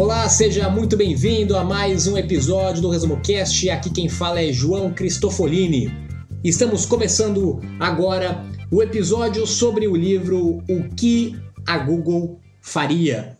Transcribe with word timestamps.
Olá, 0.00 0.26
seja 0.30 0.70
muito 0.70 0.96
bem-vindo 0.96 1.54
a 1.54 1.62
mais 1.62 2.06
um 2.06 2.16
episódio 2.16 2.80
do 2.80 2.88
Resumo 2.88 3.20
Cast. 3.20 3.68
Aqui 3.68 3.90
quem 3.90 4.08
fala 4.08 4.40
é 4.40 4.50
João 4.50 4.94
Cristofolini. 4.94 5.92
Estamos 6.42 6.86
começando 6.86 7.60
agora 7.78 8.42
o 8.72 8.82
episódio 8.82 9.46
sobre 9.46 9.86
o 9.86 9.94
livro 9.94 10.62
O 10.66 10.88
que 10.96 11.36
a 11.66 11.76
Google 11.76 12.40
faria. 12.62 13.36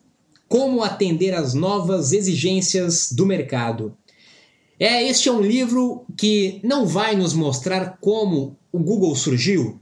Como 0.47 0.83
atender 0.83 1.33
às 1.33 1.55
novas 1.55 2.13
exigências 2.13 3.11
do 3.11 3.25
mercado. 3.25 3.97
É, 4.79 5.03
este 5.03 5.31
é 5.31 5.33
um 5.33 5.41
livro 5.41 6.05
que 6.15 6.61
não 6.63 6.87
vai 6.87 7.17
nos 7.17 7.33
mostrar 7.33 7.97
como 8.03 8.55
o 8.71 8.81
Google 8.81 9.17
surgiu, 9.17 9.81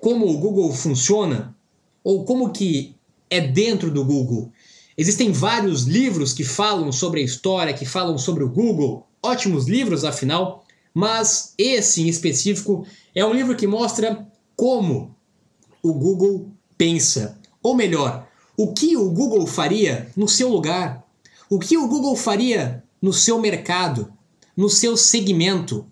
como 0.00 0.28
o 0.28 0.38
Google 0.38 0.72
funciona, 0.72 1.52
ou 2.04 2.24
como 2.24 2.52
que 2.52 2.94
é 3.28 3.40
dentro 3.40 3.90
do 3.90 4.04
Google. 4.04 4.52
Existem 4.96 5.32
vários 5.32 5.84
livros 5.84 6.32
que 6.32 6.44
falam 6.44 6.92
sobre 6.92 7.20
a 7.20 7.24
história, 7.24 7.72
que 7.72 7.86
falam 7.86 8.18
sobre 8.18 8.44
o 8.44 8.48
Google, 8.48 9.06
ótimos 9.22 9.66
livros 9.66 10.04
afinal, 10.04 10.64
mas 10.92 11.54
esse 11.56 12.02
em 12.02 12.08
específico 12.08 12.86
é 13.14 13.24
um 13.24 13.32
livro 13.32 13.56
que 13.56 13.66
mostra 13.66 14.26
como 14.54 15.14
o 15.82 15.92
Google 15.92 16.50
pensa, 16.76 17.38
ou 17.62 17.74
melhor, 17.74 18.28
o 18.56 18.72
que 18.72 18.96
o 18.96 19.10
Google 19.10 19.46
faria 19.46 20.10
no 20.16 20.28
seu 20.28 20.48
lugar, 20.48 21.04
o 21.48 21.58
que 21.58 21.76
o 21.76 21.88
Google 21.88 22.16
faria 22.16 22.84
no 23.00 23.12
seu 23.12 23.40
mercado, 23.40 24.12
no 24.56 24.68
seu 24.68 24.96
segmento. 24.96 25.86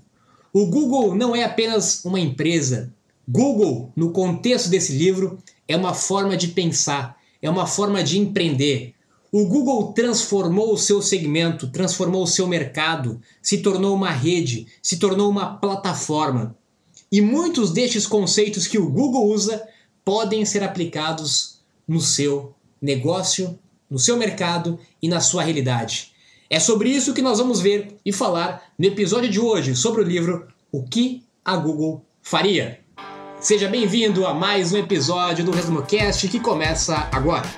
O 0.52 0.66
Google 0.66 1.14
não 1.14 1.34
é 1.34 1.44
apenas 1.44 2.04
uma 2.04 2.20
empresa. 2.20 2.92
Google, 3.26 3.92
no 3.96 4.10
contexto 4.10 4.68
desse 4.68 4.92
livro, 4.92 5.38
é 5.66 5.76
uma 5.76 5.94
forma 5.94 6.36
de 6.36 6.48
pensar, 6.48 7.16
é 7.42 7.48
uma 7.48 7.66
forma 7.66 8.02
de 8.02 8.18
empreender. 8.18 8.94
O 9.32 9.46
Google 9.46 9.92
transformou 9.92 10.72
o 10.72 10.78
seu 10.78 11.00
segmento, 11.00 11.68
transformou 11.68 12.24
o 12.24 12.26
seu 12.26 12.46
mercado, 12.46 13.20
se 13.40 13.58
tornou 13.58 13.94
uma 13.94 14.10
rede, 14.10 14.66
se 14.82 14.98
tornou 14.98 15.30
uma 15.30 15.54
plataforma. 15.54 16.56
E 17.12 17.20
muitos 17.20 17.72
destes 17.72 18.06
conceitos 18.06 18.66
que 18.66 18.78
o 18.78 18.90
Google 18.90 19.28
usa 19.28 19.66
podem 20.04 20.44
ser 20.44 20.62
aplicados 20.62 21.60
no 21.86 22.00
seu 22.00 22.54
negócio, 22.80 23.58
no 23.88 23.98
seu 23.98 24.16
mercado 24.16 24.78
e 25.00 25.08
na 25.08 25.20
sua 25.20 25.42
realidade. 25.42 26.12
É 26.48 26.58
sobre 26.58 26.90
isso 26.90 27.14
que 27.14 27.22
nós 27.22 27.38
vamos 27.38 27.60
ver 27.60 27.96
e 28.04 28.12
falar 28.12 28.72
no 28.76 28.86
episódio 28.86 29.30
de 29.30 29.38
hoje 29.38 29.76
sobre 29.76 30.02
o 30.02 30.04
livro 30.04 30.48
O 30.72 30.82
que 30.82 31.22
a 31.44 31.56
Google 31.56 32.04
faria. 32.20 32.79
Seja 33.40 33.68
bem-vindo 33.68 34.26
a 34.26 34.34
mais 34.34 34.74
um 34.74 34.76
episódio 34.76 35.42
do 35.42 35.50
ResumoCast 35.50 36.28
que 36.28 36.38
começa 36.38 37.08
agora. 37.10 37.48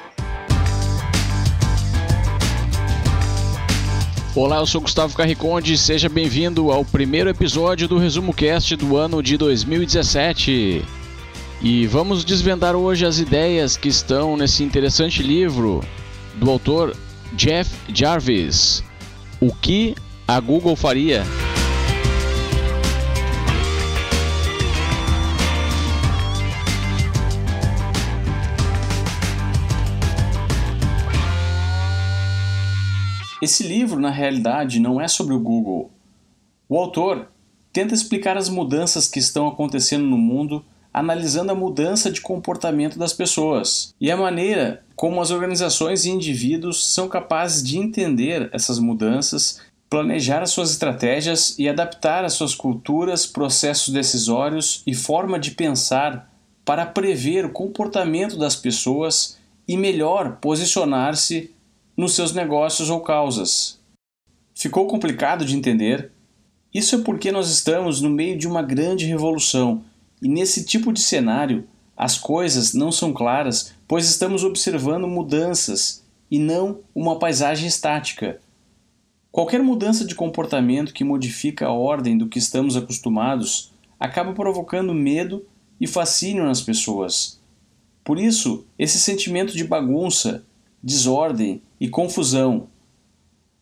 Olá, 4.33 4.59
eu 4.59 4.67
sou 4.67 4.81
Gustavo 4.81 5.17
Carriconde, 5.17 5.77
seja 5.77 6.09
bem-vindo 6.09 6.71
ao 6.71 6.85
primeiro 6.85 7.29
episódio 7.29 7.89
do 7.89 7.99
Resumo 7.99 8.33
Cast 8.33 8.77
do 8.77 8.97
ano 8.97 9.21
de 9.21 9.37
2017. 9.37 10.85
E 11.61 11.87
vamos 11.89 12.25
desvendar 12.25 12.77
hoje 12.77 13.05
as 13.05 13.19
ideias 13.19 13.77
que 13.77 13.89
estão 13.89 14.37
nesse 14.37 14.63
interessante 14.63 15.21
livro 15.21 15.83
do 16.37 16.49
autor 16.49 16.97
Jeff 17.33 17.69
Jarvis. 17.93 18.85
O 19.41 19.53
que 19.53 19.97
a 20.29 20.39
Google 20.39 20.77
faria? 20.77 21.25
Esse 33.43 33.65
livro, 33.65 33.99
na 33.99 34.09
realidade, 34.09 34.79
não 34.79 35.01
é 35.01 35.09
sobre 35.09 35.35
o 35.35 35.41
Google. 35.41 35.91
O 36.69 36.79
autor 36.79 37.27
tenta 37.73 37.93
explicar 37.93 38.37
as 38.37 38.49
mudanças 38.49 39.09
que 39.09 39.19
estão 39.19 39.49
acontecendo 39.49 40.05
no 40.05 40.17
mundo, 40.17 40.65
analisando 40.95 41.51
a 41.51 41.55
mudança 41.55 42.09
de 42.09 42.21
comportamento 42.21 42.97
das 42.97 43.13
pessoas 43.13 43.93
e 44.01 44.13
a 44.13 44.17
maneira 44.17 44.85
como 44.95 45.21
as 45.21 45.33
organizações 45.33 46.05
e 46.05 46.11
indivíduos 46.11 46.95
são 46.95 47.09
capazes 47.09 47.65
de 47.65 47.79
entender 47.79 48.49
essas 48.53 48.79
mudanças, 48.79 49.61
planejar 49.91 50.41
as 50.41 50.51
suas 50.51 50.71
estratégias 50.71 51.59
e 51.59 51.69
adaptar 51.69 52.25
as 52.25 52.35
suas 52.35 52.55
culturas, 52.55 53.27
processos 53.27 53.93
decisórios 53.93 54.85
e 54.87 54.95
forma 54.95 55.37
de 55.41 55.51
pensar 55.51 56.33
para 56.65 56.87
prever 56.87 57.45
o 57.45 57.51
comportamento 57.51 58.39
das 58.39 58.55
pessoas 58.55 59.37
e 59.67 59.77
melhor 59.77 60.37
posicionar-se 60.41 61.52
nos 61.97 62.15
seus 62.15 62.33
negócios 62.33 62.91
ou 62.91 63.01
causas. 63.01 63.81
Ficou 64.55 64.87
complicado 64.87 65.45
de 65.45 65.57
entender? 65.57 66.11
Isso 66.73 66.97
é 66.97 66.99
porque 67.03 67.31
nós 67.31 67.51
estamos 67.51 68.01
no 68.01 68.09
meio 68.09 68.39
de 68.39 68.47
uma 68.47 68.63
grande 68.63 69.05
revolução 69.05 69.85
e 70.21 70.29
nesse 70.29 70.65
tipo 70.65 70.93
de 70.93 71.01
cenário 71.01 71.65
as 71.97 72.19
coisas 72.19 72.73
não 72.73 72.91
são 72.91 73.13
claras, 73.13 73.75
pois 73.87 74.09
estamos 74.09 74.45
observando 74.45 75.07
mudanças 75.07 76.03
e 76.31 76.39
não 76.39 76.81
uma 76.95 77.19
paisagem 77.19 77.67
estática. 77.67 78.41
Qualquer 79.31 79.63
mudança 79.63 80.05
de 80.05 80.15
comportamento 80.15 80.93
que 80.93 81.05
modifica 81.05 81.67
a 81.67 81.73
ordem 81.73 82.17
do 82.17 82.29
que 82.29 82.39
estamos 82.39 82.77
acostumados 82.77 83.73
acaba 83.99 84.33
provocando 84.33 84.95
medo 84.95 85.47
e 85.81 85.87
fascínio 85.87 86.45
nas 86.45 86.61
pessoas. 86.61 87.41
Por 88.05 88.19
isso, 88.19 88.67
esse 88.79 88.99
sentimento 88.99 89.53
de 89.57 89.65
bagunça, 89.65 90.45
desordem 90.83 91.63
e 91.81 91.89
confusão. 91.89 92.67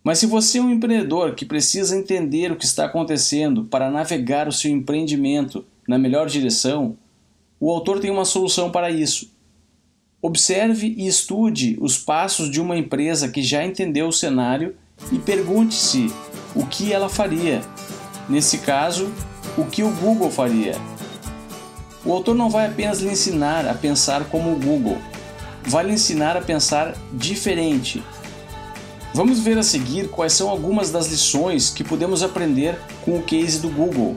Mas 0.02 0.18
se 0.18 0.26
você 0.26 0.58
é 0.58 0.62
um 0.62 0.70
empreendedor 0.70 1.34
que 1.34 1.44
precisa 1.44 1.96
entender 1.96 2.50
o 2.50 2.56
que 2.56 2.64
está 2.64 2.86
acontecendo 2.86 3.64
para 3.64 3.90
navegar 3.90 4.48
o 4.48 4.52
seu 4.52 4.70
empreendimento 4.70 5.64
na 5.86 5.98
melhor 5.98 6.26
direção, 6.26 6.96
o 7.58 7.70
autor 7.70 8.00
tem 8.00 8.10
uma 8.10 8.24
solução 8.24 8.70
para 8.70 8.90
isso. 8.90 9.30
Observe 10.22 10.94
e 10.96 11.06
estude 11.06 11.76
os 11.80 11.98
passos 11.98 12.50
de 12.50 12.60
uma 12.60 12.76
empresa 12.76 13.28
que 13.28 13.42
já 13.42 13.64
entendeu 13.64 14.08
o 14.08 14.12
cenário 14.12 14.74
e 15.12 15.18
pergunte-se 15.18 16.12
o 16.54 16.66
que 16.66 16.92
ela 16.92 17.08
faria. 17.08 17.60
Nesse 18.28 18.58
caso, 18.58 19.12
o 19.56 19.64
que 19.64 19.82
o 19.82 19.90
Google 19.90 20.30
faria. 20.30 20.74
O 22.04 22.12
autor 22.12 22.34
não 22.34 22.48
vai 22.48 22.66
apenas 22.66 23.00
lhe 23.00 23.10
ensinar 23.10 23.66
a 23.66 23.74
pensar 23.74 24.24
como 24.30 24.52
o 24.52 24.58
Google, 24.58 24.98
vai 25.64 25.84
lhe 25.84 25.92
ensinar 25.92 26.36
a 26.36 26.40
pensar 26.40 26.94
diferente. 27.12 28.02
Vamos 29.12 29.40
ver 29.40 29.58
a 29.58 29.62
seguir 29.62 30.08
quais 30.08 30.32
são 30.32 30.48
algumas 30.48 30.90
das 30.90 31.08
lições 31.08 31.70
que 31.70 31.82
podemos 31.82 32.22
aprender 32.22 32.78
com 33.02 33.18
o 33.18 33.22
case 33.22 33.58
do 33.58 33.68
Google 33.68 34.16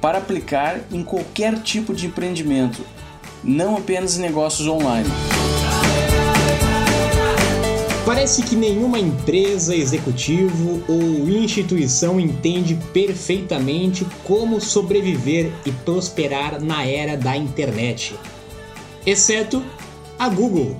para 0.00 0.18
aplicar 0.18 0.80
em 0.92 1.02
qualquer 1.02 1.60
tipo 1.60 1.94
de 1.94 2.06
empreendimento, 2.06 2.84
não 3.42 3.76
apenas 3.76 4.18
em 4.18 4.20
negócios 4.20 4.68
online. 4.68 5.08
Parece 8.04 8.42
que 8.42 8.56
nenhuma 8.56 8.98
empresa, 8.98 9.76
executivo 9.76 10.82
ou 10.88 11.28
instituição 11.28 12.18
entende 12.18 12.78
perfeitamente 12.92 14.06
como 14.24 14.60
sobreviver 14.60 15.52
e 15.66 15.70
prosperar 15.70 16.58
na 16.58 16.86
era 16.86 17.18
da 17.18 17.36
internet, 17.36 18.14
exceto 19.04 19.62
a 20.18 20.28
Google. 20.28 20.76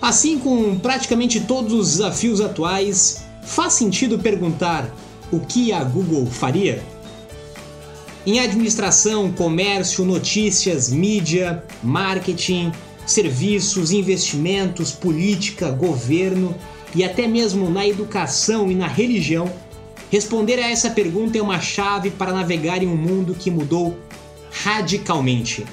Assim, 0.00 0.38
com 0.38 0.78
praticamente 0.78 1.40
todos 1.40 1.72
os 1.72 1.90
desafios 1.90 2.40
atuais, 2.40 3.24
faz 3.42 3.74
sentido 3.74 4.18
perguntar 4.18 4.90
o 5.30 5.40
que 5.40 5.72
a 5.72 5.84
Google 5.84 6.26
faria? 6.26 6.82
Em 8.26 8.40
administração, 8.40 9.30
comércio, 9.32 10.04
notícias, 10.04 10.90
mídia, 10.90 11.62
marketing, 11.82 12.72
serviços, 13.06 13.92
investimentos, 13.92 14.92
política, 14.92 15.70
governo 15.70 16.54
e 16.94 17.04
até 17.04 17.26
mesmo 17.26 17.70
na 17.70 17.86
educação 17.86 18.70
e 18.70 18.74
na 18.74 18.86
religião, 18.86 19.50
responder 20.10 20.58
a 20.58 20.70
essa 20.70 20.90
pergunta 20.90 21.38
é 21.38 21.42
uma 21.42 21.60
chave 21.60 22.10
para 22.10 22.32
navegar 22.32 22.82
em 22.82 22.86
um 22.86 22.96
mundo 22.96 23.34
que 23.34 23.50
mudou 23.50 23.98
radicalmente. 24.50 25.64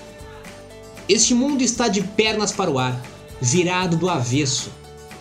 Este 1.09 1.33
mundo 1.33 1.61
está 1.61 1.87
de 1.87 2.01
pernas 2.03 2.51
para 2.51 2.69
o 2.69 2.77
ar, 2.77 3.01
virado 3.39 3.95
do 3.95 4.09
avesso. 4.09 4.69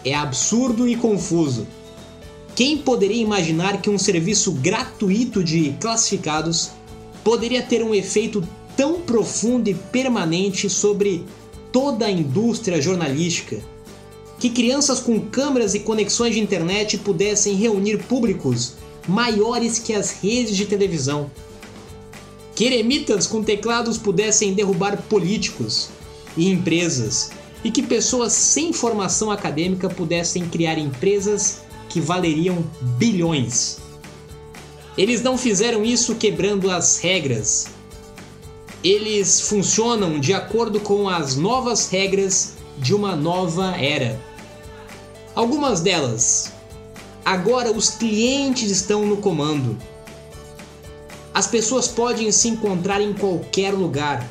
é 0.04 0.14
absurdo 0.14 0.88
e 0.88 0.96
confuso. 0.96 1.66
Quem 2.56 2.78
poderia 2.78 3.22
imaginar 3.22 3.80
que 3.80 3.90
um 3.90 3.98
serviço 3.98 4.52
gratuito 4.52 5.42
de 5.44 5.76
classificados 5.80 6.70
poderia 7.22 7.62
ter 7.62 7.84
um 7.84 7.94
efeito 7.94 8.46
tão 8.76 9.00
profundo 9.00 9.68
e 9.68 9.74
permanente 9.74 10.70
sobre 10.70 11.24
toda 11.72 12.06
a 12.06 12.10
indústria 12.10 12.80
jornalística? 12.80 13.60
Que 14.38 14.50
crianças 14.50 15.00
com 15.00 15.20
câmeras 15.20 15.74
e 15.74 15.80
conexões 15.80 16.34
de 16.34 16.40
internet 16.40 16.98
pudessem 16.98 17.54
reunir 17.54 17.98
públicos 18.04 18.74
maiores 19.08 19.78
que 19.78 19.92
as 19.92 20.12
redes 20.12 20.56
de 20.56 20.66
televisão? 20.66 21.30
Que 22.56 22.64
eremitas 22.64 23.26
com 23.26 23.42
teclados 23.42 23.98
pudessem 23.98 24.54
derrubar 24.54 24.96
políticos 25.10 25.90
e 26.34 26.50
empresas? 26.50 27.30
E 27.62 27.70
que 27.70 27.82
pessoas 27.82 28.32
sem 28.32 28.72
formação 28.72 29.30
acadêmica 29.30 29.90
pudessem 29.90 30.48
criar 30.48 30.78
empresas 30.78 31.58
que 31.90 32.00
valeriam 32.00 32.64
bilhões. 32.80 33.76
Eles 34.96 35.20
não 35.20 35.36
fizeram 35.36 35.84
isso 35.84 36.14
quebrando 36.14 36.70
as 36.70 36.98
regras. 36.98 37.66
Eles 38.82 39.42
funcionam 39.42 40.18
de 40.18 40.32
acordo 40.32 40.80
com 40.80 41.10
as 41.10 41.36
novas 41.36 41.90
regras 41.90 42.54
de 42.78 42.94
uma 42.94 43.14
nova 43.14 43.76
era. 43.76 44.18
Algumas 45.34 45.82
delas. 45.82 46.52
Agora 47.22 47.70
os 47.70 47.90
clientes 47.90 48.70
estão 48.70 49.04
no 49.04 49.18
comando. 49.18 49.76
As 51.36 51.46
pessoas 51.46 51.86
podem 51.86 52.32
se 52.32 52.48
encontrar 52.48 52.98
em 52.98 53.12
qualquer 53.12 53.74
lugar 53.74 54.26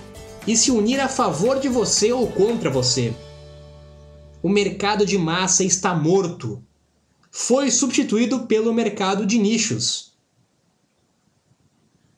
e 0.48 0.58
se 0.58 0.72
unir 0.72 1.00
a 1.00 1.08
favor 1.08 1.60
de 1.60 1.70
você 1.70 2.12
ou 2.12 2.26
contra 2.26 2.68
você. 2.68 3.14
O 4.42 4.50
mercado 4.50 5.06
de 5.06 5.16
massa 5.16 5.64
está 5.64 5.94
morto 5.94 6.64
foi 7.30 7.70
substituído 7.70 8.48
pelo 8.48 8.74
mercado 8.74 9.24
de 9.24 9.38
nichos. 9.38 10.16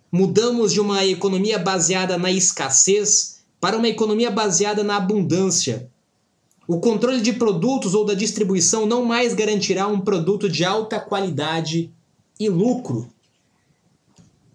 Mudamos 0.09 0.71
de 0.71 0.79
uma 0.79 1.05
economia 1.05 1.59
baseada 1.59 2.17
na 2.17 2.31
escassez 2.31 3.41
para 3.59 3.75
uma 3.75 3.89
economia 3.89 4.31
baseada 4.31 4.85
na 4.85 4.95
abundância. 4.95 5.91
O 6.65 6.79
controle 6.79 7.19
de 7.19 7.33
produtos 7.33 7.93
ou 7.93 8.05
da 8.05 8.13
distribuição 8.13 8.85
não 8.85 9.03
mais 9.03 9.33
garantirá 9.33 9.85
um 9.85 9.99
produto 9.99 10.49
de 10.49 10.63
alta 10.63 10.97
qualidade 10.97 11.91
e 12.39 12.47
lucro. 12.47 13.11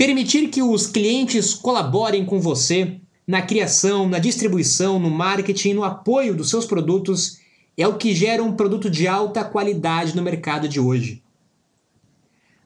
Permitir 0.04 0.49
que 0.49 0.60
os 0.60 0.88
clientes 0.88 1.54
colaborem 1.54 2.26
com 2.26 2.40
você 2.40 2.96
na 3.25 3.40
criação, 3.40 4.08
na 4.08 4.19
distribuição, 4.19 4.99
no 4.99 5.08
marketing, 5.08 5.75
no 5.75 5.84
apoio 5.84 6.34
dos 6.34 6.50
seus 6.50 6.66
produtos 6.66 7.38
é 7.76 7.87
o 7.87 7.96
que 7.96 8.12
gera 8.12 8.43
um 8.43 8.56
produto 8.56 8.90
de 8.90 9.06
alta 9.06 9.44
qualidade 9.44 10.16
no 10.16 10.20
mercado 10.20 10.69
de 10.69 10.81
hoje. 10.81 11.22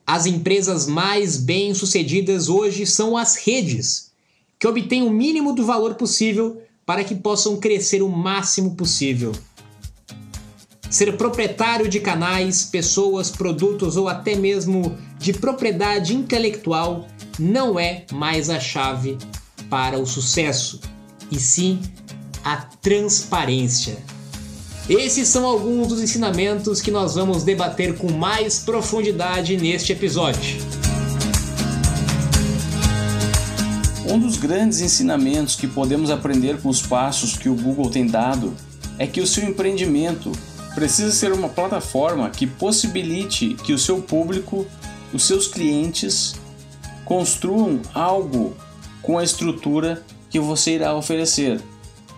As 0.07 0.25
empresas 0.25 0.87
mais 0.87 1.37
bem-sucedidas 1.37 2.49
hoje 2.49 2.87
são 2.87 3.19
as 3.19 3.37
redes, 3.37 4.13
que 4.59 4.67
obtêm 4.67 5.03
o 5.03 5.11
mínimo 5.11 5.53
do 5.53 5.63
valor 5.63 5.95
possível 5.97 6.63
para 6.87 7.05
que 7.05 7.15
possam 7.15 7.59
crescer 7.59 8.01
o 8.01 8.09
máximo 8.09 8.77
possível. 8.77 9.33
Ser 10.89 11.19
proprietário 11.19 11.87
de 11.87 12.01
canais, 12.01 12.65
pessoas, 12.65 13.29
produtos 13.29 13.99
ou 13.99 14.09
até 14.09 14.35
mesmo 14.35 14.97
de 15.19 15.35
propriedade 15.35 16.15
intelectual 16.15 17.07
não 17.39 17.79
é 17.79 18.05
mais 18.13 18.49
a 18.51 18.59
chave 18.59 19.19
para 19.69 19.99
o 19.99 20.07
sucesso, 20.07 20.81
e 21.31 21.39
sim 21.39 21.81
a 22.45 22.57
transparência. 22.57 23.99
Esses 24.89 25.29
são 25.29 25.45
alguns 25.45 25.89
dos 25.89 26.01
ensinamentos 26.01 26.81
que 26.81 26.93
nós 26.93 27.17
vamos 27.17 27.43
debater 27.43 27.97
com 27.97 28.13
mais 28.13 28.61
profundidade 28.61 29.57
neste 29.57 29.93
episódio. 29.93 30.59
Um 34.09 34.21
dos 34.21 34.37
grandes 34.37 34.81
ensinamentos 34.81 35.57
que 35.57 35.67
podemos 35.67 36.11
aprender 36.11 36.61
com 36.63 36.69
os 36.69 36.81
passos 36.81 37.37
que 37.37 37.49
o 37.49 37.55
Google 37.57 37.91
tem 37.91 38.07
dado 38.07 38.55
é 38.97 39.07
que 39.07 39.21
o 39.21 39.27
seu 39.27 39.43
empreendimento 39.43 40.31
precisa 40.77 41.11
ser 41.11 41.33
uma 41.33 41.49
plataforma 41.49 42.31
que 42.31 42.47
possibilite 42.47 43.55
que 43.65 43.73
o 43.73 43.79
seu 43.79 44.01
público, 44.01 44.65
os 45.13 45.25
seus 45.25 45.49
clientes, 45.49 46.37
construam 47.07 47.81
algo 47.95 48.55
com 49.01 49.17
a 49.17 49.25
estrutura 49.25 50.03
que 50.29 50.39
você 50.39 50.73
irá 50.73 50.95
oferecer. 50.95 51.63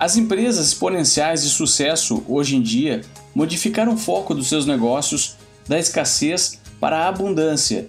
As 0.01 0.17
empresas 0.17 0.67
exponenciais 0.67 1.43
de 1.43 1.51
sucesso 1.51 2.25
hoje 2.27 2.57
em 2.57 2.63
dia 2.63 3.03
modificaram 3.35 3.95
o 3.95 3.99
foco 3.99 4.35
dos 4.35 4.49
seus 4.49 4.67
negócios 4.67 5.37
da 5.69 5.79
escassez 5.79 6.61
para 6.81 7.01
a 7.01 7.09
abundância 7.09 7.87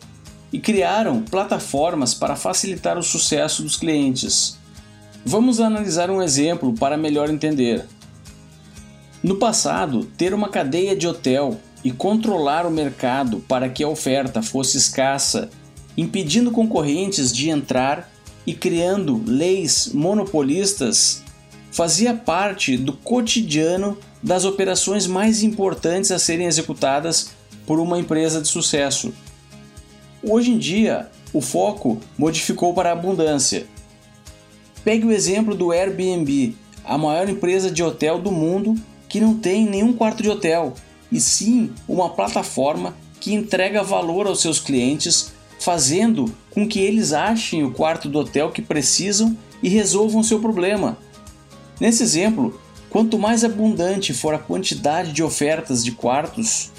e 0.51 0.59
criaram 0.59 1.21
plataformas 1.21 2.13
para 2.13 2.35
facilitar 2.35 2.97
o 2.97 3.03
sucesso 3.03 3.63
dos 3.63 3.77
clientes. 3.77 4.57
Vamos 5.25 5.61
analisar 5.61 6.09
um 6.09 6.21
exemplo 6.21 6.73
para 6.73 6.97
melhor 6.97 7.29
entender. 7.29 7.85
No 9.23 9.35
passado, 9.35 10.03
ter 10.17 10.33
uma 10.33 10.49
cadeia 10.49 10.95
de 10.95 11.07
hotel 11.07 11.59
e 11.83 11.91
controlar 11.91 12.65
o 12.65 12.71
mercado 12.71 13.39
para 13.47 13.69
que 13.69 13.83
a 13.83 13.87
oferta 13.87 14.41
fosse 14.41 14.77
escassa, 14.77 15.49
impedindo 15.99 16.49
concorrentes 16.49 17.33
de 17.33 17.49
entrar 17.49 18.09
e 18.47 18.53
criando 18.53 19.21
leis 19.25 19.91
monopolistas 19.93 21.21
fazia 21.71 22.13
parte 22.13 22.77
do 22.77 22.93
cotidiano 22.93 23.97
das 24.23 24.45
operações 24.45 25.05
mais 25.05 25.43
importantes 25.43 26.09
a 26.11 26.17
serem 26.17 26.47
executadas 26.47 27.31
por 27.67 27.79
uma 27.79 27.99
empresa 27.99 28.41
de 28.41 28.47
sucesso. 28.47 29.13
Hoje 30.23 30.51
em 30.51 30.57
dia, 30.57 31.09
o 31.33 31.41
foco 31.41 31.99
modificou 32.17 32.73
para 32.73 32.89
a 32.89 32.93
abundância. 32.93 33.67
Pegue 34.85 35.05
o 35.05 35.11
exemplo 35.11 35.53
do 35.53 35.71
Airbnb, 35.73 36.55
a 36.85 36.97
maior 36.97 37.27
empresa 37.27 37.69
de 37.69 37.83
hotel 37.83 38.19
do 38.19 38.31
mundo 38.31 38.75
que 39.09 39.19
não 39.19 39.35
tem 39.35 39.65
nenhum 39.65 39.91
quarto 39.91 40.23
de 40.23 40.29
hotel, 40.29 40.73
e 41.11 41.19
sim 41.19 41.71
uma 41.87 42.09
plataforma 42.09 42.95
que 43.19 43.33
entrega 43.33 43.83
valor 43.83 44.27
aos 44.27 44.41
seus 44.41 44.59
clientes, 44.59 45.33
fazendo 45.59 46.33
com 46.49 46.67
que 46.67 46.79
eles 46.79 47.13
achem 47.13 47.63
o 47.63 47.71
quarto 47.71 48.09
do 48.09 48.19
hotel 48.19 48.51
que 48.51 48.61
precisam 48.61 49.37
e 49.61 49.69
resolvam 49.69 50.23
seu 50.23 50.39
problema 50.39 50.97
Nesse 51.79 52.03
exemplo, 52.03 52.59
quanto 52.89 53.17
mais 53.17 53.43
abundante 53.43 54.13
for 54.13 54.33
a 54.33 54.39
quantidade 54.39 55.13
de 55.13 55.23
ofertas 55.23 55.83
de 55.83 55.93
quartos 55.93 56.71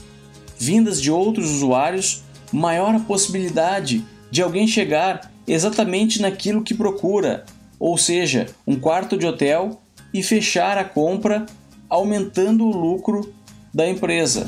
vindas 0.58 1.00
de 1.00 1.10
outros 1.10 1.50
usuários, 1.50 2.22
maior 2.52 2.94
a 2.94 3.00
possibilidade 3.00 4.04
de 4.30 4.42
alguém 4.42 4.66
chegar 4.66 5.32
exatamente 5.46 6.20
naquilo 6.20 6.62
que 6.62 6.74
procura, 6.74 7.46
ou 7.78 7.96
seja, 7.96 8.48
um 8.66 8.78
quarto 8.78 9.16
de 9.16 9.26
hotel 9.26 9.80
e 10.12 10.22
fechar 10.22 10.76
a 10.76 10.84
compra, 10.84 11.46
aumentando 11.88 12.66
o 12.66 12.76
lucro 12.76 13.32
da 13.72 13.88
empresa. 13.88 14.44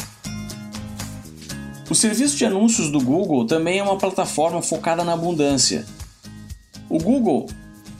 O 1.90 1.94
serviço 1.94 2.36
de 2.36 2.44
anúncios 2.44 2.90
do 2.90 3.00
Google 3.00 3.46
também 3.46 3.78
é 3.78 3.82
uma 3.82 3.98
plataforma 3.98 4.62
focada 4.62 5.04
na 5.04 5.12
abundância. 5.12 5.84
O 6.88 6.98
Google 6.98 7.46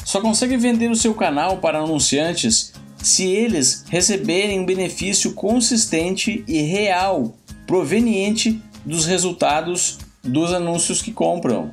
só 0.05 0.21
consegue 0.21 0.57
vender 0.57 0.91
o 0.91 0.97
seu 0.97 1.15
canal 1.15 1.59
para 1.59 1.79
anunciantes 1.81 2.73
se 3.03 3.25
eles 3.25 3.85
receberem 3.89 4.61
um 4.61 4.67
benefício 4.67 5.33
consistente 5.35 6.45
e 6.47 6.63
real 6.63 7.35
proveniente 7.67 8.63
dos 8.85 9.07
resultados 9.07 9.99
dos 10.23 10.53
anúncios 10.53 11.03
que 11.03 11.13
compram. 11.13 11.73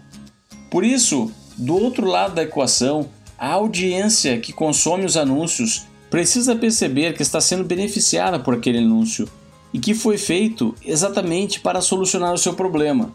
Por 0.71 0.83
isso, 0.83 1.31
do 1.57 1.75
outro 1.75 2.07
lado 2.07 2.35
da 2.35 2.43
equação, 2.43 3.09
a 3.37 3.49
audiência 3.53 4.39
que 4.39 4.51
consome 4.51 5.05
os 5.05 5.15
anúncios 5.15 5.85
precisa 6.09 6.55
perceber 6.55 7.13
que 7.13 7.21
está 7.21 7.39
sendo 7.39 7.63
beneficiada 7.63 8.39
por 8.39 8.55
aquele 8.55 8.79
anúncio 8.79 9.29
e 9.73 9.79
que 9.79 9.93
foi 9.93 10.17
feito 10.17 10.75
exatamente 10.83 11.59
para 11.59 11.81
solucionar 11.81 12.33
o 12.33 12.37
seu 12.37 12.53
problema. 12.53 13.11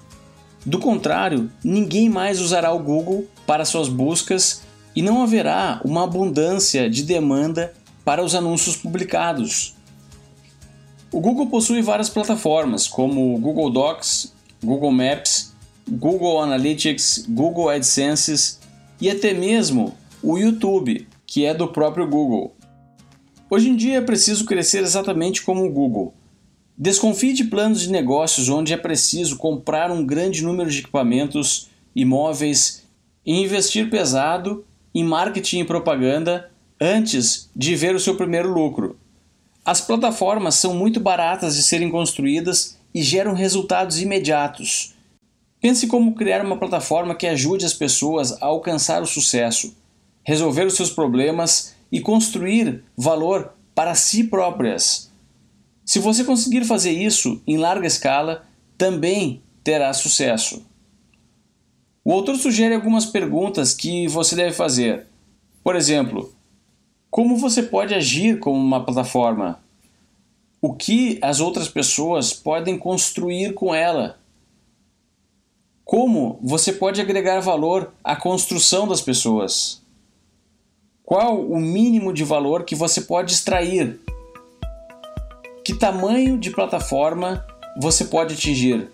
Do 0.65 0.79
contrário, 0.79 1.51
ninguém 1.63 2.09
mais 2.09 2.41
usará 2.41 2.73
o 2.73 2.79
Google 2.79 3.27
para 3.47 3.65
suas 3.65 3.89
buscas 3.89 4.63
e 4.97 5.03
não 5.03 5.23
haverá 5.23 5.81
uma 5.85 6.05
abundância 6.05 6.89
de 6.89 7.03
demanda 7.03 7.75
para 8.05 8.23
os 8.23 8.35
anúncios 8.35 8.77
publicados. 8.77 9.75
O 11.13 11.21
Google 11.21 11.47
possui 11.47 11.83
várias 11.83 12.09
plataformas, 12.09 12.89
como 12.89 13.39
Google 13.39 13.71
Docs, 13.71 14.33
Google 14.63 14.91
Maps, 14.91 15.53
Google 15.89 16.41
Analytics, 16.41 17.27
Google 17.29 17.69
AdSense 17.69 18.59
e 19.01 19.11
até 19.11 19.35
mesmo 19.35 19.95
o 20.23 20.39
YouTube, 20.39 21.07
que 21.27 21.45
é 21.45 21.53
do 21.53 21.69
próprio 21.69 22.09
Google. 22.09 22.57
Hoje 23.51 23.69
em 23.69 23.77
dia 23.77 23.99
é 23.99 24.01
preciso 24.01 24.47
crescer 24.47 24.83
exatamente 24.83 25.43
como 25.43 25.65
o 25.65 25.71
Google. 25.71 26.15
Desconfie 26.77 27.33
de 27.33 27.45
planos 27.45 27.83
de 27.83 27.91
negócios 27.91 28.49
onde 28.49 28.73
é 28.73 28.77
preciso 28.77 29.37
comprar 29.37 29.93
um 29.93 30.05
grande 30.05 30.43
número 30.43 30.69
de 30.69 30.81
equipamentos, 30.81 31.69
imóveis 31.95 32.83
e 33.25 33.33
investir 33.33 33.89
pesado 33.89 34.65
em 34.93 35.05
marketing 35.05 35.61
e 35.61 35.65
propaganda 35.65 36.51
antes 36.81 37.49
de 37.55 37.77
ver 37.77 37.95
o 37.95 38.01
seu 38.01 38.17
primeiro 38.17 38.53
lucro. 38.53 38.99
As 39.65 39.81
plataformas 39.81 40.57
são 40.57 40.75
muito 40.75 40.99
baratas 40.99 41.55
de 41.55 41.63
serem 41.63 41.89
construídas 41.89 42.77
e 42.93 43.03
geram 43.03 43.35
resultados 43.35 44.01
imediatos. 44.01 44.95
Pense 45.61 45.87
como 45.87 46.17
criar 46.17 46.45
uma 46.45 46.59
plataforma 46.59 47.15
que 47.15 47.29
ajude 47.29 47.65
as 47.65 47.73
pessoas 47.73 48.33
a 48.43 48.47
alcançar 48.47 49.01
o 49.01 49.07
sucesso, 49.07 49.75
resolver 50.25 50.67
os 50.67 50.75
seus 50.75 50.91
problemas 50.91 51.73
e 51.91 52.01
construir 52.01 52.83
valor 52.97 53.55
para 53.77 53.95
si 53.95 54.25
próprias. 54.25 55.14
Se 55.85 55.99
você 55.99 56.25
conseguir 56.25 56.65
fazer 56.65 56.93
isso 56.93 57.43
em 57.47 57.59
larga 57.59 57.87
escala, 57.87 58.47
também 58.79 59.43
terá 59.63 59.93
sucesso. 59.93 60.65
O 62.05 62.13
autor 62.13 62.37
sugere 62.37 62.75
algumas 62.75 63.07
perguntas 63.07 63.75
que 63.75 64.07
você 64.09 64.35
deve 64.37 64.53
fazer. 64.53 65.07
Por 65.63 65.77
exemplo, 65.77 66.35
como 67.11 67.37
você 67.37 67.63
pode 67.63 67.95
agir 67.95 68.39
como 68.39 68.59
uma 68.59 68.85
plataforma? 68.85 69.61
O 70.61 70.75
que 70.75 71.19
as 71.23 71.41
outras 71.41 71.69
pessoas 71.69 72.33
podem 72.33 72.79
construir 72.79 73.55
com 73.55 73.75
ela? 73.75 74.19
Como 75.85 76.39
você 76.43 76.73
pode 76.73 77.01
agregar 77.01 77.41
valor 77.41 77.93
à 78.03 78.17
construção 78.17 78.89
das 78.89 79.03
pessoas? 79.03 79.83
Qual 81.05 81.41
o 81.41 81.61
mínimo 81.61 82.13
de 82.13 82.25
valor 82.25 82.65
que 82.65 82.75
você 82.75 83.03
pode 83.03 83.33
extrair? 83.33 84.01
Que 85.65 85.73
tamanho 85.73 86.37
de 86.37 86.51
plataforma 86.51 87.43
você 87.81 88.05
pode 88.05 88.35
atingir? 88.35 88.93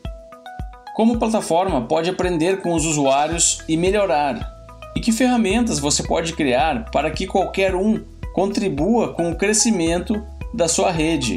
Como 0.95 1.19
plataforma 1.19 1.81
pode 1.81 2.09
aprender 2.09 2.63
com 2.63 2.73
os 2.75 2.87
usuários 2.87 3.59
e 3.69 3.77
melhorar? 3.77 4.49
E 4.95 5.01
que 5.01 5.11
ferramentas 5.11 5.81
você 5.81 6.05
pode 6.05 6.33
criar 6.33 6.89
para 6.93 7.11
que 7.11 7.27
qualquer 7.27 7.75
um 7.75 8.01
contribua 8.33 9.13
com 9.15 9.33
o 9.33 9.37
crescimento 9.37 10.25
da 10.55 10.69
sua 10.69 10.93
rede? 10.93 11.37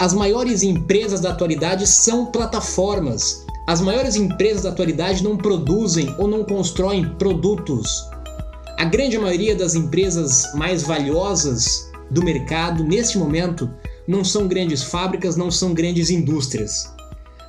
As 0.00 0.12
maiores 0.12 0.64
empresas 0.64 1.20
da 1.20 1.30
atualidade 1.30 1.86
são 1.86 2.26
plataformas. 2.26 3.46
As 3.68 3.80
maiores 3.80 4.16
empresas 4.16 4.64
da 4.64 4.70
atualidade 4.70 5.22
não 5.22 5.36
produzem 5.36 6.12
ou 6.18 6.26
não 6.26 6.42
constroem 6.42 7.08
produtos. 7.10 8.09
A 8.80 8.84
grande 8.86 9.18
maioria 9.18 9.54
das 9.54 9.74
empresas 9.74 10.54
mais 10.54 10.82
valiosas 10.82 11.92
do 12.10 12.24
mercado 12.24 12.82
neste 12.82 13.18
momento 13.18 13.70
não 14.08 14.24
são 14.24 14.48
grandes 14.48 14.82
fábricas, 14.82 15.36
não 15.36 15.50
são 15.50 15.74
grandes 15.74 16.08
indústrias. 16.08 16.90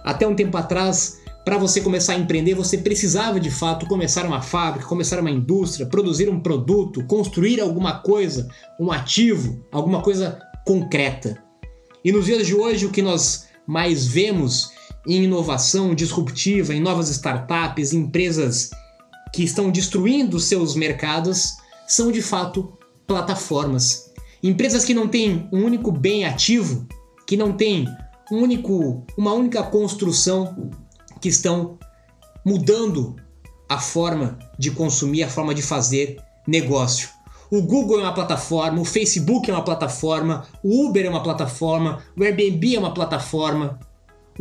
Até 0.03 0.27
um 0.27 0.35
tempo 0.35 0.57
atrás, 0.57 1.21
para 1.45 1.57
você 1.57 1.79
começar 1.79 2.15
a 2.15 2.17
empreender, 2.17 2.53
você 2.53 2.77
precisava 2.77 3.39
de 3.39 3.49
fato 3.49 3.85
começar 3.85 4.25
uma 4.25 4.41
fábrica, 4.41 4.89
começar 4.89 5.21
uma 5.21 5.31
indústria, 5.31 5.85
produzir 5.85 6.27
um 6.27 6.41
produto, 6.41 7.05
construir 7.05 7.61
alguma 7.61 7.99
coisa, 7.99 8.49
um 8.77 8.91
ativo, 8.91 9.65
alguma 9.71 10.01
coisa 10.01 10.37
concreta. 10.65 11.41
E 12.03 12.11
nos 12.11 12.25
dias 12.25 12.45
de 12.45 12.53
hoje, 12.53 12.85
o 12.85 12.91
que 12.91 13.01
nós 13.01 13.47
mais 13.65 14.05
vemos 14.05 14.71
em 15.07 15.23
inovação 15.23 15.95
disruptiva, 15.95 16.73
em 16.73 16.81
novas 16.81 17.07
startups, 17.09 17.93
empresas 17.93 18.69
que 19.33 19.43
estão 19.43 19.71
destruindo 19.71 20.39
seus 20.39 20.75
mercados, 20.75 21.57
são 21.87 22.11
de 22.11 22.21
fato 22.21 22.77
plataformas. 23.07 24.11
Empresas 24.43 24.83
que 24.83 24.93
não 24.93 25.07
têm 25.07 25.47
um 25.51 25.63
único 25.63 25.91
bem 25.91 26.25
ativo, 26.25 26.87
que 27.27 27.37
não 27.37 27.53
têm 27.53 27.87
um 28.31 28.37
único, 28.37 29.05
uma 29.17 29.33
única 29.33 29.61
construção, 29.63 30.71
que 31.19 31.29
estão 31.29 31.77
mudando 32.43 33.15
a 33.69 33.77
forma 33.77 34.39
de 34.57 34.71
consumir, 34.71 35.23
a 35.23 35.29
forma 35.29 35.53
de 35.53 35.61
fazer 35.61 36.17
negócio. 36.47 37.09
O 37.51 37.61
Google 37.61 37.99
é 37.99 38.03
uma 38.03 38.13
plataforma, 38.13 38.81
o 38.81 38.85
Facebook 38.85 39.49
é 39.49 39.53
uma 39.53 39.63
plataforma, 39.63 40.45
o 40.63 40.87
Uber 40.87 41.05
é 41.05 41.09
uma 41.09 41.21
plataforma, 41.21 42.01
o 42.17 42.23
Airbnb 42.23 42.75
é 42.75 42.79
uma 42.79 42.93
plataforma, 42.93 43.79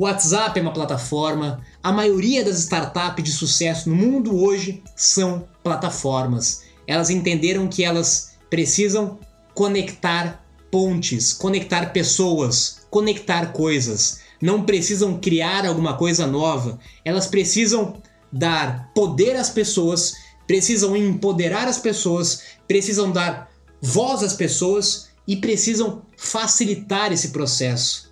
o 0.00 0.04
WhatsApp 0.04 0.59
é 0.59 0.62
uma 0.62 0.73
plataforma. 0.73 1.61
A 1.83 1.92
maioria 1.92 2.42
das 2.42 2.59
startups 2.61 3.23
de 3.23 3.33
sucesso 3.33 3.90
no 3.90 3.95
mundo 3.95 4.35
hoje 4.35 4.83
são 4.97 5.47
plataformas. 5.62 6.62
Elas 6.87 7.11
entenderam 7.11 7.69
que 7.69 7.85
elas 7.85 8.30
precisam 8.49 9.19
conectar 9.52 10.42
pontes, 10.71 11.35
conectar 11.35 11.92
pessoas, 11.92 12.78
conectar 12.88 13.52
coisas. 13.52 14.21
Não 14.40 14.62
precisam 14.62 15.21
criar 15.21 15.66
alguma 15.66 15.95
coisa 15.99 16.26
nova, 16.26 16.78
elas 17.04 17.26
precisam 17.26 18.00
dar 18.33 18.90
poder 18.95 19.37
às 19.37 19.50
pessoas, 19.50 20.14
precisam 20.47 20.97
empoderar 20.97 21.69
as 21.69 21.76
pessoas, 21.76 22.45
precisam 22.66 23.12
dar 23.12 23.50
voz 23.83 24.23
às 24.23 24.33
pessoas 24.33 25.11
e 25.28 25.37
precisam 25.37 26.00
facilitar 26.16 27.12
esse 27.12 27.28
processo. 27.28 28.09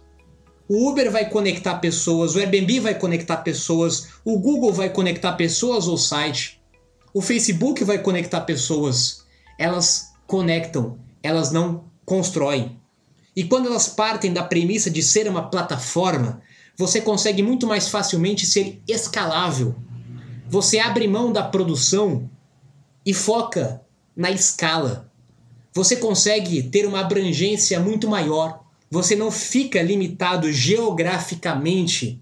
O 0.68 0.90
Uber 0.90 1.10
vai 1.10 1.30
conectar 1.30 1.78
pessoas, 1.78 2.34
o 2.34 2.38
Airbnb 2.38 2.80
vai 2.80 2.94
conectar 2.94 3.38
pessoas, 3.38 4.08
o 4.25 4.38
Google 4.38 4.72
vai 4.72 4.90
conectar 4.90 5.32
pessoas 5.32 5.88
ao 5.88 5.96
site, 5.96 6.60
o 7.14 7.22
Facebook 7.22 7.82
vai 7.84 7.98
conectar 7.98 8.42
pessoas. 8.42 9.25
Elas 9.58 10.12
conectam, 10.26 10.98
elas 11.22 11.50
não 11.50 11.84
constroem. 12.04 12.78
E 13.34 13.44
quando 13.44 13.66
elas 13.66 13.88
partem 13.88 14.32
da 14.32 14.42
premissa 14.42 14.90
de 14.90 15.02
ser 15.02 15.26
uma 15.28 15.48
plataforma, 15.48 16.42
você 16.76 17.00
consegue 17.00 17.42
muito 17.42 17.66
mais 17.66 17.88
facilmente 17.88 18.44
ser 18.44 18.82
escalável. 18.87 19.75
Você 20.48 20.78
abre 20.78 21.08
mão 21.08 21.32
da 21.32 21.42
produção 21.42 22.28
e 23.04 23.14
foca 23.14 23.80
na 24.14 24.30
escala. 24.30 25.10
Você 25.72 25.96
consegue 25.96 26.62
ter 26.62 26.87
uma 26.87 27.00
abrangência 27.00 27.80
muito 27.80 28.08
maior. 28.08 28.64
Você 28.90 29.14
não 29.14 29.30
fica 29.30 29.83
limitado 29.83 30.50
geograficamente 30.50 32.21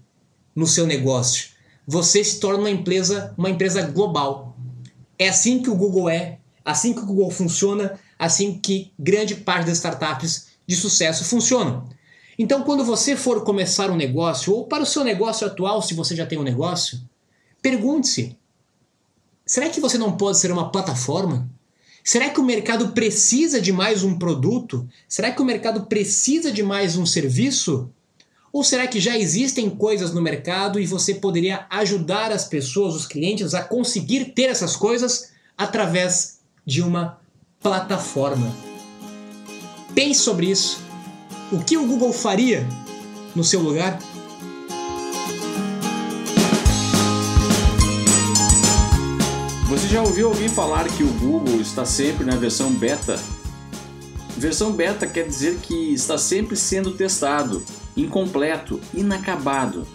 no 0.55 0.67
seu 0.67 0.85
negócio. 0.85 1.49
Você 1.85 2.23
se 2.23 2.39
torna 2.39 2.59
uma 2.59 2.69
empresa, 2.69 3.33
uma 3.37 3.49
empresa 3.49 3.81
global. 3.83 4.57
É 5.17 5.29
assim 5.29 5.61
que 5.61 5.69
o 5.69 5.75
Google 5.75 6.09
é, 6.09 6.39
assim 6.65 6.93
que 6.93 6.99
o 6.99 7.05
Google 7.05 7.31
funciona, 7.31 7.97
assim 8.19 8.59
que 8.59 8.91
grande 8.99 9.35
parte 9.35 9.67
das 9.67 9.77
startups 9.77 10.47
de 10.67 10.75
sucesso 10.75 11.23
funcionam. 11.23 11.87
Então, 12.37 12.63
quando 12.63 12.83
você 12.83 13.15
for 13.15 13.43
começar 13.43 13.89
um 13.89 13.95
negócio, 13.95 14.53
ou 14.53 14.65
para 14.67 14.83
o 14.83 14.85
seu 14.85 15.03
negócio 15.03 15.47
atual, 15.47 15.81
se 15.81 15.93
você 15.93 16.15
já 16.15 16.25
tem 16.25 16.37
um 16.37 16.43
negócio, 16.43 16.99
pergunte-se: 17.61 18.37
será 19.45 19.69
que 19.69 19.79
você 19.79 19.97
não 19.97 20.17
pode 20.17 20.37
ser 20.37 20.51
uma 20.51 20.69
plataforma? 20.69 21.49
Será 22.07 22.29
que 22.29 22.39
o 22.39 22.45
mercado 22.45 22.93
precisa 22.93 23.59
de 23.59 23.73
mais 23.73 24.01
um 24.01 24.17
produto? 24.17 24.87
Será 25.09 25.29
que 25.29 25.41
o 25.41 25.45
mercado 25.45 25.87
precisa 25.87 26.53
de 26.53 26.63
mais 26.63 26.95
um 26.95 27.05
serviço? 27.05 27.89
Ou 28.53 28.63
será 28.63 28.87
que 28.87 28.97
já 28.97 29.17
existem 29.17 29.69
coisas 29.69 30.13
no 30.13 30.21
mercado 30.21 30.79
e 30.79 30.87
você 30.87 31.15
poderia 31.15 31.65
ajudar 31.69 32.31
as 32.31 32.45
pessoas, 32.45 32.95
os 32.95 33.05
clientes, 33.05 33.53
a 33.53 33.61
conseguir 33.61 34.31
ter 34.33 34.43
essas 34.43 34.73
coisas 34.73 35.33
através 35.57 36.39
de 36.65 36.81
uma 36.81 37.19
plataforma. 37.61 38.55
Pense 39.93 40.21
sobre 40.21 40.49
isso. 40.49 40.79
O 41.51 41.61
que 41.61 41.75
o 41.75 41.85
Google 41.85 42.13
faria 42.13 42.65
no 43.35 43.43
seu 43.43 43.59
lugar? 43.59 43.99
Você 49.67 49.89
já 49.89 50.01
ouviu 50.01 50.29
alguém 50.29 50.47
falar 50.47 50.87
que 50.87 51.03
o 51.03 51.13
Google 51.15 51.59
está 51.59 51.83
sempre 51.83 52.23
na 52.23 52.37
versão 52.37 52.71
beta? 52.71 53.19
Versão 54.37 54.71
beta 54.71 55.05
quer 55.05 55.27
dizer 55.27 55.57
que 55.57 55.93
está 55.93 56.17
sempre 56.17 56.55
sendo 56.55 56.91
testado, 56.91 57.61
incompleto, 57.95 58.79
inacabado. 58.93 59.85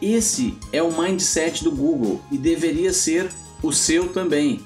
Esse 0.00 0.58
é 0.70 0.82
o 0.82 0.92
mindset 0.92 1.64
do 1.64 1.70
Google 1.70 2.20
e 2.30 2.36
deveria 2.36 2.92
ser 2.92 3.30
o 3.62 3.72
seu 3.72 4.08
também. 4.08 4.60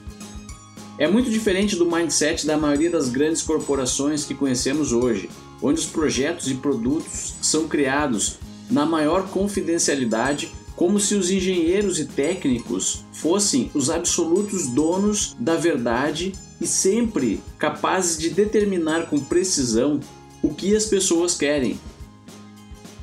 É 0.98 1.06
muito 1.06 1.30
diferente 1.30 1.76
do 1.76 1.88
mindset 1.88 2.48
da 2.48 2.56
maioria 2.56 2.90
das 2.90 3.08
grandes 3.08 3.42
corporações 3.42 4.24
que 4.24 4.34
conhecemos 4.34 4.90
hoje, 4.92 5.30
onde 5.62 5.78
os 5.78 5.86
projetos 5.86 6.50
e 6.50 6.54
produtos 6.54 7.34
são 7.40 7.68
criados 7.68 8.38
na 8.68 8.84
maior 8.84 9.28
confidencialidade, 9.28 10.52
como 10.76 11.00
se 11.00 11.14
os 11.14 11.30
engenheiros 11.30 11.98
e 11.98 12.04
técnicos 12.04 13.04
fossem 13.10 13.70
os 13.74 13.88
absolutos 13.88 14.68
donos 14.68 15.34
da 15.40 15.56
verdade 15.56 16.34
e 16.60 16.66
sempre 16.66 17.40
capazes 17.58 18.18
de 18.18 18.28
determinar 18.28 19.06
com 19.06 19.18
precisão 19.18 19.98
o 20.42 20.54
que 20.54 20.76
as 20.76 20.84
pessoas 20.84 21.34
querem. 21.34 21.80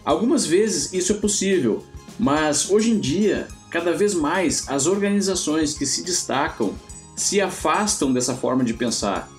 Algumas 0.05 0.45
vezes 0.45 0.93
isso 0.93 1.13
é 1.13 1.15
possível, 1.15 1.83
mas 2.19 2.69
hoje 2.69 2.91
em 2.91 2.99
dia, 2.99 3.47
cada 3.71 3.91
vez 3.91 4.13
mais 4.13 4.69
as 4.69 4.85
organizações 4.85 5.73
que 5.73 5.85
se 5.85 6.03
destacam 6.03 6.73
se 7.15 7.41
afastam 7.41 8.13
dessa 8.13 8.35
forma 8.35 8.63
de 8.63 8.73
pensar. 8.73 9.29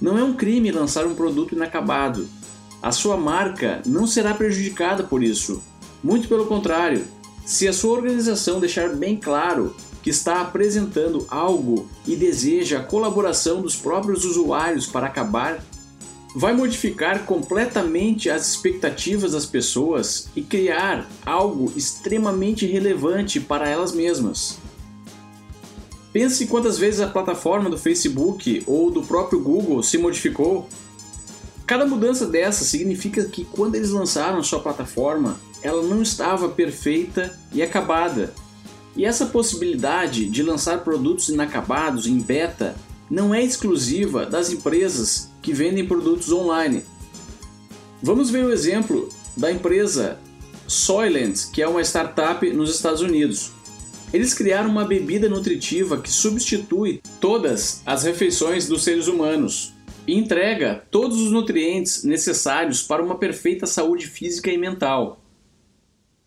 Não 0.00 0.18
é 0.18 0.24
um 0.24 0.34
crime 0.34 0.70
lançar 0.70 1.06
um 1.06 1.14
produto 1.14 1.54
inacabado. 1.54 2.28
A 2.82 2.90
sua 2.90 3.16
marca 3.16 3.80
não 3.86 4.06
será 4.06 4.34
prejudicada 4.34 5.04
por 5.04 5.22
isso. 5.22 5.62
Muito 6.02 6.26
pelo 6.28 6.46
contrário, 6.46 7.06
se 7.44 7.66
a 7.66 7.72
sua 7.72 7.92
organização 7.92 8.60
deixar 8.60 8.90
bem 8.90 9.16
claro 9.16 9.74
que 10.02 10.10
está 10.10 10.40
apresentando 10.40 11.26
algo 11.28 11.88
e 12.06 12.16
deseja 12.16 12.78
a 12.78 12.84
colaboração 12.84 13.62
dos 13.62 13.76
próprios 13.76 14.24
usuários 14.24 14.86
para 14.86 15.06
acabar, 15.06 15.64
vai 16.34 16.52
modificar 16.54 17.24
completamente 17.24 18.30
as 18.30 18.48
expectativas 18.48 19.32
das 19.32 19.46
pessoas 19.46 20.28
e 20.34 20.42
criar 20.42 21.08
algo 21.24 21.72
extremamente 21.76 22.66
relevante 22.66 23.38
para 23.38 23.68
elas 23.68 23.92
mesmas. 23.92 24.58
Pense 26.12 26.46
quantas 26.46 26.78
vezes 26.78 27.00
a 27.00 27.06
plataforma 27.06 27.70
do 27.70 27.78
Facebook 27.78 28.62
ou 28.66 28.90
do 28.90 29.02
próprio 29.02 29.40
Google 29.40 29.82
se 29.82 29.96
modificou. 29.96 30.68
Cada 31.66 31.86
mudança 31.86 32.26
dessa 32.26 32.64
significa 32.64 33.24
que 33.24 33.44
quando 33.44 33.76
eles 33.76 33.90
lançaram 33.90 34.42
sua 34.42 34.60
plataforma, 34.60 35.40
ela 35.62 35.82
não 35.82 36.02
estava 36.02 36.48
perfeita 36.48 37.38
e 37.52 37.62
acabada. 37.62 38.34
E 38.96 39.04
essa 39.04 39.26
possibilidade 39.26 40.28
de 40.28 40.42
lançar 40.42 40.84
produtos 40.84 41.28
inacabados 41.28 42.06
em 42.06 42.18
beta 42.18 42.74
não 43.10 43.34
é 43.34 43.42
exclusiva 43.42 44.26
das 44.26 44.50
empresas 44.50 45.30
que 45.40 45.52
vendem 45.52 45.86
produtos 45.86 46.30
online. 46.32 46.84
Vamos 48.02 48.30
ver 48.30 48.44
o 48.44 48.52
exemplo 48.52 49.08
da 49.36 49.50
empresa 49.50 50.18
Soylent, 50.66 51.50
que 51.52 51.62
é 51.62 51.68
uma 51.68 51.82
startup 51.82 52.48
nos 52.50 52.74
Estados 52.74 53.00
Unidos. 53.00 53.52
Eles 54.12 54.34
criaram 54.34 54.68
uma 54.68 54.84
bebida 54.84 55.28
nutritiva 55.28 56.00
que 56.00 56.10
substitui 56.10 57.00
todas 57.20 57.82
as 57.86 58.02
refeições 58.02 58.66
dos 58.66 58.82
seres 58.82 59.06
humanos 59.06 59.72
e 60.06 60.14
entrega 60.14 60.84
todos 60.90 61.18
os 61.20 61.30
nutrientes 61.30 62.04
necessários 62.04 62.82
para 62.82 63.02
uma 63.02 63.16
perfeita 63.16 63.66
saúde 63.66 64.06
física 64.06 64.50
e 64.50 64.58
mental. 64.58 65.21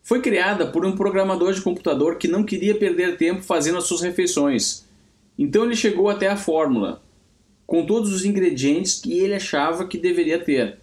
Foi 0.05 0.21
criada 0.21 0.67
por 0.67 0.85
um 0.85 0.95
programador 0.95 1.51
de 1.51 1.61
computador 1.61 2.19
que 2.19 2.27
não 2.27 2.43
queria 2.43 2.77
perder 2.77 3.17
tempo 3.17 3.41
fazendo 3.41 3.79
as 3.79 3.85
suas 3.85 4.01
refeições. 4.01 4.85
Então 5.35 5.65
ele 5.65 5.75
chegou 5.75 6.09
até 6.09 6.27
a 6.27 6.37
fórmula, 6.37 7.01
com 7.65 7.87
todos 7.87 8.13
os 8.13 8.23
ingredientes 8.23 9.01
que 9.01 9.17
ele 9.17 9.33
achava 9.33 9.87
que 9.87 9.97
deveria 9.97 10.37
ter. 10.37 10.77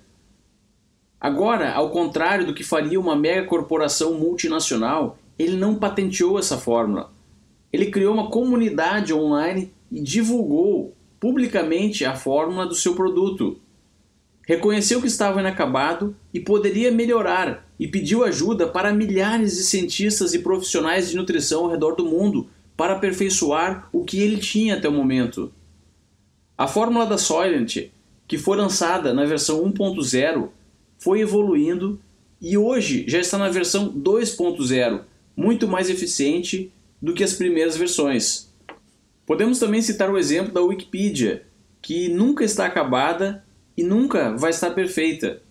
Agora, 1.21 1.73
ao 1.73 1.91
contrário 1.91 2.45
do 2.45 2.53
que 2.53 2.65
faria 2.65 2.99
uma 2.99 3.15
mega 3.15 3.47
corporação 3.47 4.15
multinacional, 4.15 5.17
ele 5.39 5.57
não 5.57 5.77
patenteou 5.77 6.37
essa 6.37 6.59
fórmula. 6.59 7.13
Ele 7.73 7.93
criou 7.93 8.13
uma 8.13 8.29
comunidade 8.29 9.15
online 9.15 9.73
e 9.89 10.01
divulgou 10.01 10.97
publicamente 11.21 12.05
a 12.05 12.17
fórmula 12.17 12.67
do 12.67 12.75
seu 12.75 12.97
produto. 12.97 13.61
Reconheceu 14.49 15.01
que 15.01 15.07
estava 15.07 15.39
inacabado 15.39 16.17
e 16.35 16.41
poderia 16.41 16.91
melhorar 16.91 17.72
e 17.83 17.89
pediu 17.89 18.23
ajuda 18.23 18.69
para 18.69 18.95
milhares 18.95 19.57
de 19.57 19.65
cientistas 19.65 20.33
e 20.33 20.39
profissionais 20.39 21.11
de 21.11 21.17
nutrição 21.17 21.65
ao 21.65 21.71
redor 21.73 21.97
do 21.97 22.05
mundo 22.05 22.49
para 22.77 22.93
aperfeiçoar 22.93 23.89
o 23.93 24.05
que 24.05 24.21
ele 24.21 24.37
tinha 24.37 24.77
até 24.77 24.89
o 24.89 24.93
momento. 24.93 25.53
A 26.57 26.69
fórmula 26.69 27.05
da 27.05 27.19
Soylent, 27.19 27.89
que 28.29 28.39
foi 28.39 28.57
lançada 28.57 29.13
na 29.13 29.25
versão 29.25 29.65
1.0, 29.65 30.51
foi 30.97 31.23
evoluindo 31.23 32.01
e 32.41 32.57
hoje 32.57 33.05
já 33.09 33.19
está 33.19 33.37
na 33.37 33.49
versão 33.49 33.93
2.0, 33.93 35.01
muito 35.37 35.67
mais 35.67 35.91
eficiente 35.91 36.71
do 37.03 37.13
que 37.13 37.25
as 37.25 37.33
primeiras 37.33 37.77
versões. 37.77 38.49
Podemos 39.27 39.59
também 39.59 39.83
citar 39.83 40.09
o 40.09 40.17
exemplo 40.17 40.53
da 40.53 40.63
Wikipedia, 40.63 41.43
que 41.83 42.09
nunca 42.09 42.45
está 42.45 42.65
acabada 42.65 43.45
e 43.77 43.83
nunca 43.83 44.37
vai 44.37 44.51
estar 44.51 44.71
perfeita, 44.71 45.42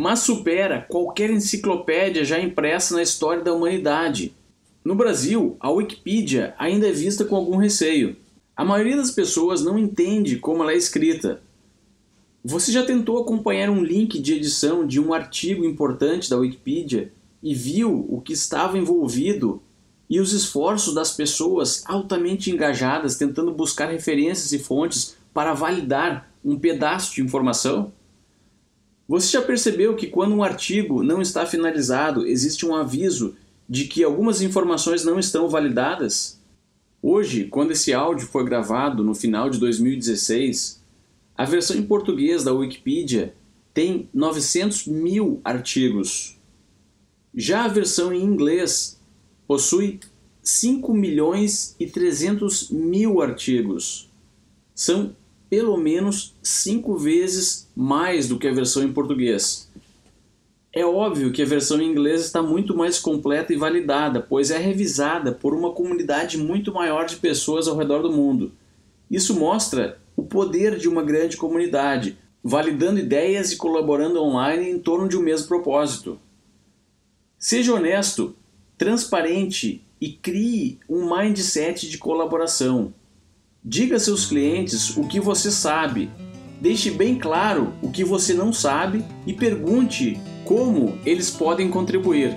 mas 0.00 0.20
supera 0.20 0.86
qualquer 0.88 1.28
enciclopédia 1.28 2.24
já 2.24 2.40
impressa 2.40 2.94
na 2.94 3.02
história 3.02 3.44
da 3.44 3.52
humanidade. 3.52 4.34
No 4.82 4.94
Brasil, 4.94 5.58
a 5.60 5.70
Wikipedia 5.70 6.54
ainda 6.58 6.88
é 6.88 6.90
vista 6.90 7.22
com 7.22 7.36
algum 7.36 7.58
receio. 7.58 8.16
A 8.56 8.64
maioria 8.64 8.96
das 8.96 9.10
pessoas 9.10 9.62
não 9.62 9.78
entende 9.78 10.36
como 10.36 10.62
ela 10.62 10.72
é 10.72 10.76
escrita. 10.76 11.42
Você 12.42 12.72
já 12.72 12.82
tentou 12.82 13.18
acompanhar 13.18 13.68
um 13.68 13.84
link 13.84 14.18
de 14.18 14.32
edição 14.32 14.86
de 14.86 14.98
um 14.98 15.12
artigo 15.12 15.66
importante 15.66 16.30
da 16.30 16.38
Wikipedia 16.38 17.12
e 17.42 17.54
viu 17.54 18.06
o 18.08 18.22
que 18.22 18.32
estava 18.32 18.78
envolvido 18.78 19.62
e 20.08 20.18
os 20.18 20.32
esforços 20.32 20.94
das 20.94 21.12
pessoas 21.12 21.84
altamente 21.84 22.50
engajadas 22.50 23.16
tentando 23.16 23.52
buscar 23.52 23.90
referências 23.90 24.50
e 24.52 24.58
fontes 24.58 25.14
para 25.34 25.52
validar 25.52 26.32
um 26.42 26.58
pedaço 26.58 27.14
de 27.14 27.20
informação? 27.20 27.92
Você 29.10 29.32
já 29.32 29.42
percebeu 29.42 29.96
que 29.96 30.06
quando 30.06 30.36
um 30.36 30.42
artigo 30.44 31.02
não 31.02 31.20
está 31.20 31.44
finalizado, 31.44 32.24
existe 32.28 32.64
um 32.64 32.76
aviso 32.76 33.34
de 33.68 33.86
que 33.86 34.04
algumas 34.04 34.40
informações 34.40 35.04
não 35.04 35.18
estão 35.18 35.48
validadas? 35.48 36.38
Hoje, 37.02 37.46
quando 37.46 37.72
esse 37.72 37.92
áudio 37.92 38.28
foi 38.28 38.44
gravado 38.44 39.02
no 39.02 39.12
final 39.12 39.50
de 39.50 39.58
2016, 39.58 40.80
a 41.36 41.44
versão 41.44 41.76
em 41.76 41.82
português 41.82 42.44
da 42.44 42.52
Wikipedia 42.52 43.34
tem 43.74 44.08
900 44.14 44.86
mil 44.86 45.40
artigos. 45.42 46.38
Já 47.34 47.64
a 47.64 47.68
versão 47.68 48.12
em 48.12 48.22
inglês 48.22 48.96
possui 49.44 49.98
5 50.40 50.94
milhões 50.94 51.74
e 51.80 51.86
300 51.86 52.70
mil 52.70 53.20
artigos. 53.20 54.08
São 54.72 55.16
pelo 55.50 55.76
menos 55.76 56.36
5 56.40 56.96
vezes 56.96 57.68
mais 57.76 58.28
do 58.28 58.38
que 58.38 58.46
a 58.46 58.54
versão 58.54 58.84
em 58.84 58.92
português. 58.92 59.68
É 60.72 60.86
óbvio 60.86 61.32
que 61.32 61.42
a 61.42 61.46
versão 61.46 61.80
em 61.80 61.90
inglês 61.90 62.24
está 62.24 62.40
muito 62.40 62.76
mais 62.76 63.00
completa 63.00 63.52
e 63.52 63.56
validada, 63.56 64.20
pois 64.20 64.52
é 64.52 64.58
revisada 64.58 65.32
por 65.32 65.52
uma 65.52 65.72
comunidade 65.72 66.38
muito 66.38 66.72
maior 66.72 67.06
de 67.06 67.16
pessoas 67.16 67.66
ao 67.66 67.76
redor 67.76 68.02
do 68.02 68.12
mundo. 68.12 68.52
Isso 69.10 69.34
mostra 69.34 69.98
o 70.16 70.22
poder 70.22 70.78
de 70.78 70.88
uma 70.88 71.02
grande 71.02 71.36
comunidade, 71.36 72.16
validando 72.44 73.00
ideias 73.00 73.50
e 73.50 73.56
colaborando 73.56 74.22
online 74.22 74.70
em 74.70 74.78
torno 74.78 75.08
de 75.08 75.16
um 75.16 75.22
mesmo 75.22 75.48
propósito. 75.48 76.20
Seja 77.36 77.74
honesto, 77.74 78.36
transparente 78.78 79.82
e 80.00 80.12
crie 80.12 80.78
um 80.88 81.12
mindset 81.12 81.90
de 81.90 81.98
colaboração. 81.98 82.94
Diga 83.62 83.96
a 83.96 84.00
seus 84.00 84.24
clientes 84.24 84.96
o 84.96 85.06
que 85.06 85.20
você 85.20 85.50
sabe, 85.50 86.10
deixe 86.58 86.90
bem 86.90 87.16
claro 87.16 87.74
o 87.82 87.90
que 87.90 88.02
você 88.02 88.32
não 88.32 88.54
sabe 88.54 89.04
e 89.26 89.34
pergunte 89.34 90.18
como 90.46 90.98
eles 91.04 91.30
podem 91.30 91.68
contribuir. 91.68 92.34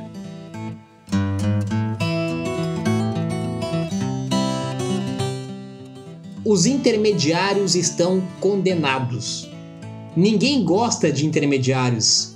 Os 6.44 6.66
intermediários 6.66 7.74
estão 7.74 8.22
condenados. 8.42 9.50
Ninguém 10.18 10.66
gosta 10.66 11.10
de 11.10 11.26
intermediários, 11.26 12.36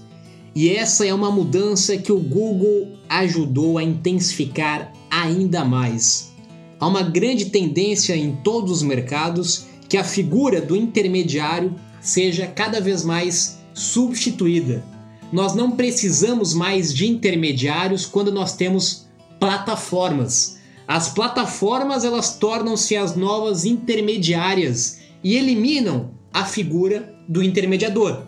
e 0.55 0.69
essa 0.69 1.05
é 1.05 1.13
uma 1.13 1.29
mudança 1.29 1.97
que 1.97 2.11
o 2.13 2.19
Google 2.19 2.97
ajudou 3.09 3.77
a 3.77 3.83
intensificar 3.83 4.93
ainda 5.11 5.65
mais. 5.65 6.36
Há 6.79 6.87
uma 6.87 7.01
grande 7.01 7.45
tendência 7.45 8.15
em 8.15 8.35
todos 8.43 8.71
os 8.71 8.83
mercados 8.83 9.65
que 9.89 9.97
a 9.97 10.03
figura 10.03 10.61
do 10.61 10.75
intermediário 10.75 11.75
seja 12.01 12.47
cada 12.47 12.79
vez 12.79 13.03
mais 13.03 13.59
substituída. 13.73 14.83
Nós 15.31 15.53
não 15.55 15.71
precisamos 15.71 16.53
mais 16.53 16.93
de 16.93 17.07
intermediários 17.07 18.05
quando 18.05 18.31
nós 18.31 18.55
temos 18.55 19.07
plataformas. 19.39 20.57
As 20.87 21.09
plataformas 21.09 22.05
elas 22.05 22.37
tornam-se 22.37 22.95
as 22.95 23.15
novas 23.15 23.65
intermediárias 23.65 24.99
e 25.23 25.35
eliminam 25.35 26.11
a 26.33 26.45
figura 26.45 27.13
do 27.27 27.43
intermediador. 27.43 28.23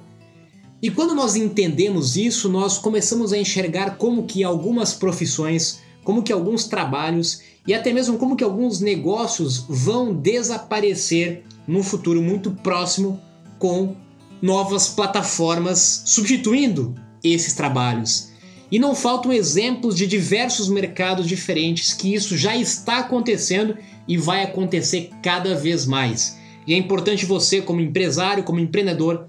E 0.81 0.89
quando 0.89 1.13
nós 1.13 1.35
entendemos 1.35 2.17
isso, 2.17 2.49
nós 2.49 2.77
começamos 2.77 3.31
a 3.31 3.37
enxergar 3.37 3.97
como 3.97 4.23
que 4.23 4.43
algumas 4.43 4.93
profissões, 4.93 5.79
como 6.03 6.23
que 6.23 6.33
alguns 6.33 6.65
trabalhos 6.65 7.41
e 7.67 7.73
até 7.73 7.93
mesmo 7.93 8.17
como 8.17 8.35
que 8.35 8.43
alguns 8.43 8.79
negócios 8.79 9.65
vão 9.67 10.13
desaparecer 10.13 11.43
no 11.67 11.83
futuro 11.83 12.21
muito 12.21 12.51
próximo 12.51 13.21
com 13.59 13.95
novas 14.41 14.87
plataformas 14.87 16.03
substituindo 16.05 16.95
esses 17.23 17.53
trabalhos. 17.53 18.29
E 18.71 18.79
não 18.79 18.95
faltam 18.95 19.33
exemplos 19.33 19.95
de 19.95 20.05
diversos 20.05 20.69
mercados 20.69 21.27
diferentes 21.27 21.93
que 21.93 22.13
isso 22.13 22.37
já 22.37 22.55
está 22.55 22.99
acontecendo 22.99 23.77
e 24.07 24.17
vai 24.17 24.43
acontecer 24.43 25.11
cada 25.21 25.55
vez 25.55 25.85
mais. 25.85 26.37
E 26.65 26.73
é 26.73 26.77
importante 26.77 27.25
você, 27.25 27.61
como 27.61 27.81
empresário, 27.81 28.43
como 28.43 28.59
empreendedor, 28.59 29.27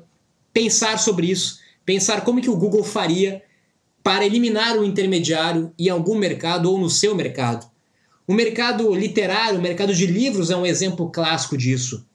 pensar 0.53 0.99
sobre 0.99 1.31
isso, 1.31 1.59
pensar 1.85 2.23
como 2.23 2.41
que 2.41 2.51
o 2.51 2.57
Google 2.57 2.85
faria 2.85 3.43
para 4.03 4.25
eliminar 4.25 4.77
o 4.77 4.85
intermediário 4.85 5.73
em 5.79 5.89
algum 5.89 6.17
mercado 6.17 6.71
ou 6.71 6.79
no 6.79 6.89
seu 6.89 7.15
mercado. 7.15 7.71
O 8.27 8.33
mercado 8.33 8.95
literário, 8.95 9.59
o 9.59 9.63
mercado 9.63 9.95
de 9.95 10.07
livros 10.07 10.51
é 10.51 10.57
um 10.57 10.65
exemplo 10.65 11.11
clássico 11.11 11.57
disso. 11.57 12.07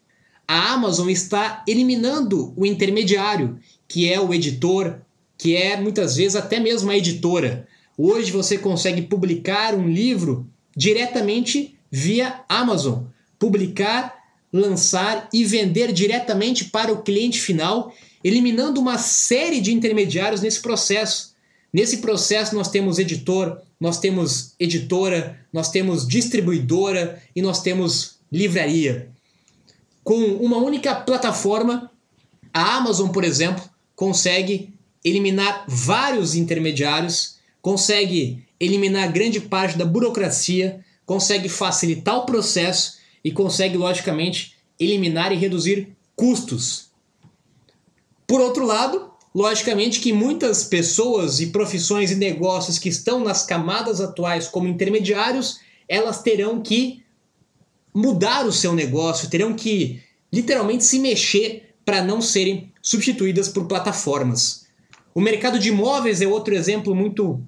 A 0.47 0.73
Amazon 0.73 1.09
está 1.09 1.63
eliminando 1.67 2.53
o 2.55 2.65
intermediário, 2.65 3.59
que 3.87 4.11
é 4.11 4.19
o 4.19 4.33
editor, 4.33 4.99
que 5.37 5.55
é 5.55 5.75
muitas 5.75 6.15
vezes 6.15 6.35
até 6.35 6.59
mesmo 6.59 6.89
a 6.89 6.97
editora. 6.97 7.67
Hoje 7.97 8.31
você 8.31 8.57
consegue 8.57 9.01
publicar 9.01 9.73
um 9.73 9.87
livro 9.87 10.47
diretamente 10.75 11.77
via 11.91 12.41
Amazon, 12.47 13.03
publicar, 13.39 14.15
lançar 14.51 15.29
e 15.33 15.43
vender 15.43 15.91
diretamente 15.91 16.65
para 16.65 16.91
o 16.93 17.01
cliente 17.01 17.41
final, 17.41 17.93
eliminando 18.23 18.79
uma 18.79 18.97
série 18.97 19.59
de 19.59 19.73
intermediários 19.73 20.41
nesse 20.41 20.61
processo. 20.61 21.34
Nesse 21.75 21.97
processo 21.97 22.55
nós 22.55 22.69
temos 22.69 22.99
editor, 22.99 23.59
nós 23.77 23.99
temos 23.99 24.55
editora, 24.57 25.37
nós 25.51 25.69
temos 25.69 26.07
distribuidora 26.07 27.21
e 27.35 27.41
nós 27.41 27.61
temos 27.61 28.15
livraria. 28.31 29.09
Com 30.01 30.15
uma 30.37 30.55
única 30.55 30.95
plataforma, 30.95 31.91
a 32.53 32.77
Amazon, 32.77 33.09
por 33.09 33.25
exemplo, 33.25 33.61
consegue 33.93 34.73
eliminar 35.03 35.65
vários 35.67 36.33
intermediários, 36.33 37.39
consegue 37.61 38.47
eliminar 38.57 39.11
grande 39.11 39.41
parte 39.41 39.77
da 39.77 39.83
burocracia, 39.83 40.79
consegue 41.05 41.49
facilitar 41.49 42.19
o 42.19 42.25
processo 42.25 42.99
e 43.21 43.33
consegue, 43.33 43.75
logicamente, 43.75 44.55
eliminar 44.79 45.33
e 45.33 45.35
reduzir 45.35 45.89
custos. 46.15 46.85
Por 48.25 48.39
outro 48.39 48.65
lado, 48.65 49.11
logicamente 49.35 49.99
que 49.99 50.13
muitas 50.13 50.63
pessoas 50.63 51.41
e 51.41 51.47
profissões 51.47 52.09
e 52.09 52.15
negócios 52.15 52.79
que 52.79 52.87
estão 52.87 53.21
nas 53.21 53.45
camadas 53.45 53.99
atuais 53.99 54.47
como 54.47 54.69
intermediários, 54.69 55.59
elas 55.89 56.21
terão 56.21 56.61
que 56.61 57.03
mudar 57.93 58.45
o 58.45 58.51
seu 58.51 58.73
negócio, 58.73 59.29
terão 59.29 59.53
que 59.53 60.01
literalmente 60.31 60.85
se 60.85 60.99
mexer 60.99 61.75
para 61.83 62.01
não 62.01 62.21
serem 62.21 62.71
substituídas 62.81 63.49
por 63.49 63.67
plataformas. 63.67 64.67
O 65.13 65.19
mercado 65.19 65.59
de 65.59 65.67
imóveis 65.67 66.21
é 66.21 66.27
outro 66.27 66.55
exemplo 66.55 66.95
muito 66.95 67.41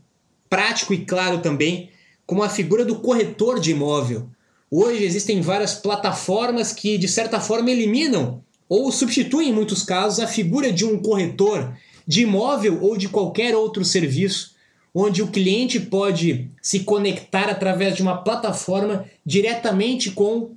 prático 0.50 0.94
e 0.94 1.06
claro 1.06 1.40
também, 1.40 1.90
como 2.26 2.44
a 2.44 2.50
figura 2.50 2.84
do 2.84 3.00
corretor 3.00 3.62
de 3.62 3.72
imóvel. 3.72 4.28
Hoje 4.70 5.06
existem 5.06 5.40
várias 5.40 5.76
plataformas 5.76 6.74
que, 6.74 6.98
de 6.98 7.08
certa 7.08 7.40
forma, 7.40 7.72
eliminam 7.72 8.44
ou 8.70 8.92
substituem, 8.92 9.50
em 9.50 9.54
muitos 9.54 9.84
casos, 9.84 10.20
a 10.20 10.28
figura 10.28 10.72
de 10.72 10.86
um 10.86 10.98
corretor 11.00 11.74
de 12.06 12.22
imóvel 12.22 12.82
ou 12.82 12.98
de 12.98 13.10
qualquer 13.10 13.56
outro 13.56 13.84
serviço, 13.84 14.56
onde 14.94 15.22
o 15.22 15.28
cliente 15.28 15.80
pode 15.80 16.50
se 16.62 16.82
conectar 16.82 17.50
através 17.50 17.96
de 17.96 18.02
uma 18.02 18.18
plataforma 18.24 19.06
diretamente 19.26 20.12
com 20.12 20.52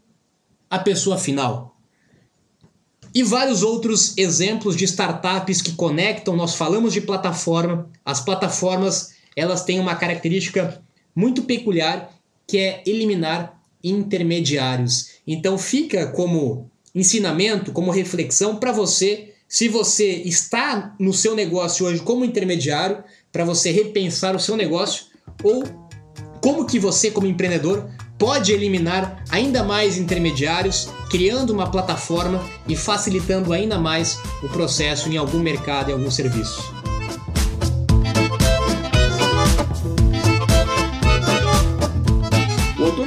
a 0.68 0.78
pessoa 0.78 1.18
final. 1.18 1.76
E 3.12 3.24
vários 3.24 3.62
outros 3.62 4.16
exemplos 4.16 4.76
de 4.76 4.84
startups 4.84 5.60
que 5.60 5.72
conectam, 5.72 6.36
nós 6.36 6.54
falamos 6.54 6.92
de 6.92 7.00
plataforma, 7.00 7.90
as 8.04 8.20
plataformas 8.20 9.12
elas 9.36 9.64
têm 9.64 9.80
uma 9.80 9.96
característica 9.96 10.80
muito 11.14 11.42
peculiar 11.42 12.12
que 12.46 12.58
é 12.58 12.82
eliminar 12.86 13.60
intermediários. 13.82 15.10
Então 15.26 15.58
fica 15.58 16.06
como 16.12 16.70
ensinamento, 16.94 17.72
como 17.72 17.90
reflexão 17.90 18.56
para 18.56 18.72
você, 18.72 19.32
se 19.48 19.68
você 19.68 20.08
está 20.24 20.94
no 20.98 21.12
seu 21.12 21.34
negócio 21.34 21.86
hoje 21.86 22.00
como 22.00 22.24
intermediário, 22.24 23.02
para 23.32 23.44
você 23.44 23.70
repensar 23.70 24.34
o 24.34 24.40
seu 24.40 24.56
negócio 24.56 25.06
ou 25.42 25.64
como 26.40 26.66
que 26.66 26.78
você 26.78 27.10
como 27.10 27.26
empreendedor 27.26 27.88
pode 28.18 28.52
eliminar 28.52 29.24
ainda 29.30 29.64
mais 29.64 29.96
intermediários, 29.96 30.88
criando 31.10 31.52
uma 31.52 31.70
plataforma 31.70 32.40
e 32.68 32.76
facilitando 32.76 33.52
ainda 33.52 33.78
mais 33.78 34.18
o 34.42 34.48
processo 34.48 35.08
em 35.08 35.16
algum 35.16 35.38
mercado 35.38 35.90
e 35.90 35.92
algum 35.92 36.10
serviço. 36.10 36.79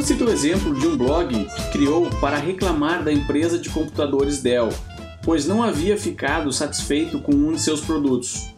Cita 0.03 0.25
o 0.25 0.29
exemplo 0.29 0.73
de 0.77 0.85
um 0.85 0.97
blog 0.97 1.33
que 1.33 1.71
criou 1.71 2.09
para 2.19 2.35
reclamar 2.35 3.03
da 3.03 3.13
empresa 3.13 3.57
de 3.57 3.69
computadores 3.69 4.41
Dell, 4.41 4.67
pois 5.23 5.47
não 5.47 5.63
havia 5.63 5.97
ficado 5.97 6.51
satisfeito 6.51 7.19
com 7.19 7.31
um 7.31 7.53
de 7.53 7.61
seus 7.61 7.79
produtos. 7.79 8.49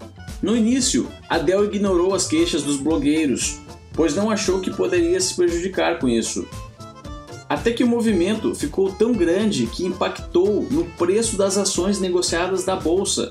No 0.41 0.57
início, 0.57 1.07
a 1.29 1.37
Dell 1.37 1.65
ignorou 1.65 2.15
as 2.15 2.27
queixas 2.27 2.63
dos 2.63 2.77
blogueiros, 2.77 3.59
pois 3.93 4.15
não 4.15 4.31
achou 4.31 4.59
que 4.59 4.71
poderia 4.71 5.19
se 5.21 5.35
prejudicar 5.35 5.99
com 5.99 6.09
isso. 6.09 6.47
Até 7.47 7.71
que 7.71 7.83
o 7.83 7.87
movimento 7.87 8.55
ficou 8.55 8.91
tão 8.91 9.13
grande 9.13 9.67
que 9.67 9.85
impactou 9.85 10.67
no 10.71 10.85
preço 10.97 11.37
das 11.37 11.57
ações 11.57 11.99
negociadas 11.99 12.65
da 12.65 12.75
bolsa. 12.75 13.29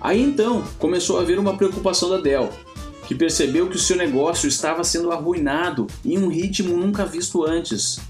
Aí 0.00 0.20
então 0.20 0.64
começou 0.78 1.18
a 1.18 1.22
haver 1.22 1.38
uma 1.38 1.56
preocupação 1.56 2.10
da 2.10 2.18
Dell, 2.18 2.50
que 3.12 3.18
percebeu 3.18 3.68
que 3.68 3.76
o 3.76 3.78
seu 3.78 3.94
negócio 3.94 4.48
estava 4.48 4.82
sendo 4.82 5.12
arruinado 5.12 5.86
em 6.02 6.16
um 6.16 6.28
ritmo 6.28 6.78
nunca 6.78 7.04
visto 7.04 7.44
antes. 7.44 8.00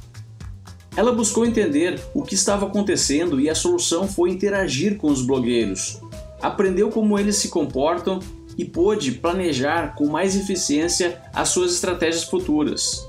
Ela 0.97 1.11
buscou 1.11 1.45
entender 1.45 2.01
o 2.15 2.23
que 2.23 2.37
estava 2.37 2.67
acontecendo 2.67 3.41
e 3.41 3.51
a 3.51 3.55
solução 3.55 4.07
foi 4.07 4.31
interagir 4.31 4.97
com 4.99 5.09
os 5.09 5.21
blogueiros. 5.21 6.01
Aprendeu 6.41 6.89
como 6.89 7.19
eles 7.19 7.35
se 7.35 7.49
comportam 7.49 8.21
e 8.57 8.65
pôde 8.65 9.11
planejar 9.11 9.97
com 9.97 10.07
mais 10.07 10.37
eficiência 10.37 11.21
as 11.35 11.49
suas 11.49 11.73
estratégias 11.73 12.23
futuras. 12.23 13.05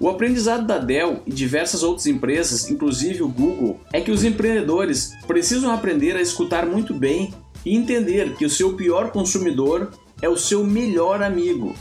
O 0.00 0.08
aprendizado 0.08 0.66
da 0.66 0.78
Dell 0.78 1.22
e 1.24 1.32
diversas 1.32 1.84
outras 1.84 2.08
empresas, 2.08 2.68
inclusive 2.68 3.22
o 3.22 3.28
Google, 3.28 3.78
é 3.92 4.00
que 4.00 4.10
os 4.10 4.24
empreendedores 4.24 5.12
precisam 5.28 5.70
aprender 5.70 6.16
a 6.16 6.20
escutar 6.20 6.66
muito 6.66 6.92
bem 6.92 7.32
e 7.64 7.76
entender 7.76 8.34
que 8.34 8.44
o 8.44 8.50
seu 8.50 8.74
pior 8.74 9.12
consumidor 9.12 9.92
é 10.22 10.28
o 10.28 10.36
seu 10.36 10.64
melhor 10.64 11.20
amigo. 11.20 11.74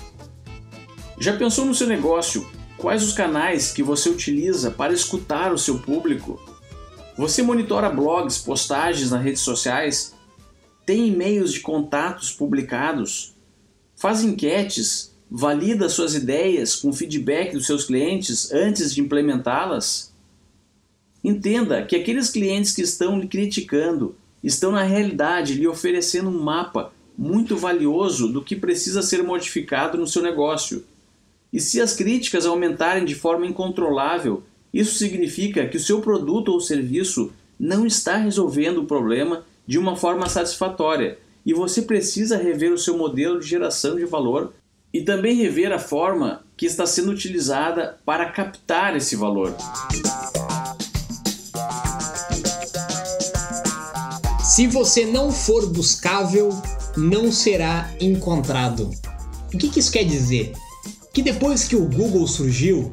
Já 1.19 1.37
pensou 1.37 1.63
no 1.63 1.75
seu 1.75 1.85
negócio? 1.85 2.49
Quais 2.75 3.03
os 3.03 3.13
canais 3.13 3.71
que 3.71 3.83
você 3.83 4.09
utiliza 4.09 4.71
para 4.71 4.91
escutar 4.91 5.53
o 5.53 5.57
seu 5.59 5.77
público? 5.77 6.41
Você 7.15 7.43
monitora 7.43 7.87
blogs, 7.87 8.39
postagens 8.39 9.11
nas 9.11 9.23
redes 9.23 9.41
sociais? 9.41 10.15
Tem 10.83 11.07
e-mails 11.07 11.53
de 11.53 11.59
contatos 11.59 12.31
publicados? 12.31 13.35
Faz 13.95 14.23
enquetes? 14.23 15.15
Valida 15.29 15.87
suas 15.87 16.15
ideias 16.15 16.75
com 16.75 16.91
feedback 16.91 17.53
dos 17.53 17.67
seus 17.67 17.85
clientes 17.85 18.51
antes 18.51 18.91
de 18.91 19.01
implementá-las? 19.01 20.11
Entenda 21.23 21.85
que 21.85 21.95
aqueles 21.95 22.31
clientes 22.31 22.73
que 22.73 22.81
estão 22.81 23.19
lhe 23.19 23.27
criticando 23.27 24.15
estão 24.43 24.71
na 24.71 24.81
realidade 24.81 25.53
lhe 25.53 25.67
oferecendo 25.67 26.29
um 26.29 26.41
mapa 26.41 26.91
muito 27.21 27.55
valioso 27.55 28.27
do 28.27 28.41
que 28.41 28.55
precisa 28.55 29.03
ser 29.03 29.21
modificado 29.21 29.95
no 29.95 30.07
seu 30.07 30.23
negócio. 30.23 30.83
E 31.53 31.59
se 31.59 31.79
as 31.79 31.93
críticas 31.93 32.47
aumentarem 32.47 33.05
de 33.05 33.13
forma 33.13 33.45
incontrolável, 33.45 34.41
isso 34.73 34.95
significa 34.97 35.67
que 35.67 35.77
o 35.77 35.79
seu 35.79 36.01
produto 36.01 36.49
ou 36.49 36.59
serviço 36.59 37.31
não 37.59 37.85
está 37.85 38.15
resolvendo 38.17 38.79
o 38.79 38.85
problema 38.85 39.45
de 39.67 39.77
uma 39.77 39.95
forma 39.95 40.27
satisfatória 40.27 41.19
e 41.45 41.53
você 41.53 41.83
precisa 41.83 42.37
rever 42.37 42.73
o 42.73 42.77
seu 42.77 42.97
modelo 42.97 43.39
de 43.39 43.47
geração 43.47 43.97
de 43.97 44.05
valor 44.05 44.51
e 44.91 45.01
também 45.01 45.35
rever 45.35 45.71
a 45.71 45.77
forma 45.77 46.41
que 46.57 46.65
está 46.65 46.87
sendo 46.87 47.11
utilizada 47.11 47.99
para 48.03 48.31
captar 48.31 48.95
esse 48.95 49.15
valor. 49.15 49.55
Se 54.51 54.67
você 54.67 55.05
não 55.05 55.31
for 55.31 55.65
buscável, 55.67 56.49
não 56.97 57.31
será 57.31 57.89
encontrado. 58.01 58.91
O 59.53 59.57
que, 59.57 59.79
isso 59.79 59.89
quer 59.89 60.03
dizer? 60.03 60.51
Que 61.13 61.21
depois 61.21 61.63
que 61.63 61.75
o 61.77 61.85
Google 61.85 62.27
surgiu, 62.27 62.91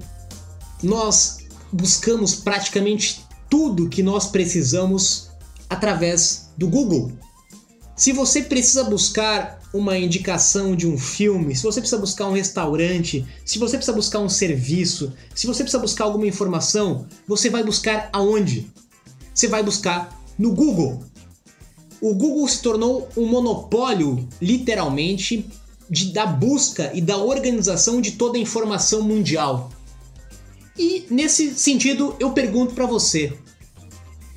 nós 0.80 1.38
buscamos 1.72 2.36
praticamente 2.36 3.26
tudo 3.50 3.88
que 3.88 4.04
nós 4.04 4.28
precisamos 4.28 5.30
através 5.68 6.48
do 6.56 6.68
Google. 6.68 7.10
Se 7.96 8.12
você 8.12 8.42
precisa 8.42 8.84
buscar 8.84 9.60
uma 9.74 9.98
indicação 9.98 10.76
de 10.76 10.86
um 10.86 10.96
filme, 10.96 11.56
se 11.56 11.64
você 11.64 11.80
precisa 11.80 12.00
buscar 12.00 12.28
um 12.28 12.34
restaurante, 12.34 13.26
se 13.44 13.58
você 13.58 13.76
precisa 13.76 13.96
buscar 13.96 14.20
um 14.20 14.28
serviço, 14.28 15.12
se 15.34 15.44
você 15.44 15.64
precisa 15.64 15.82
buscar 15.82 16.04
alguma 16.04 16.28
informação, 16.28 17.08
você 17.26 17.50
vai 17.50 17.64
buscar 17.64 18.10
aonde? 18.12 18.70
Você 19.34 19.48
vai 19.48 19.64
buscar 19.64 20.16
no 20.38 20.54
Google 20.54 21.02
o 22.00 22.14
Google 22.14 22.46
se 22.48 22.62
tornou 22.62 23.08
um 23.16 23.26
monopólio, 23.26 24.28
literalmente, 24.40 25.48
de, 25.90 26.12
da 26.12 26.26
busca 26.26 26.90
e 26.94 27.00
da 27.00 27.16
organização 27.16 28.00
de 28.00 28.12
toda 28.12 28.38
a 28.38 28.40
informação 28.40 29.02
mundial. 29.02 29.70
E 30.76 31.06
nesse 31.10 31.54
sentido, 31.54 32.14
eu 32.20 32.32
pergunto 32.32 32.74
para 32.74 32.86
você: 32.86 33.36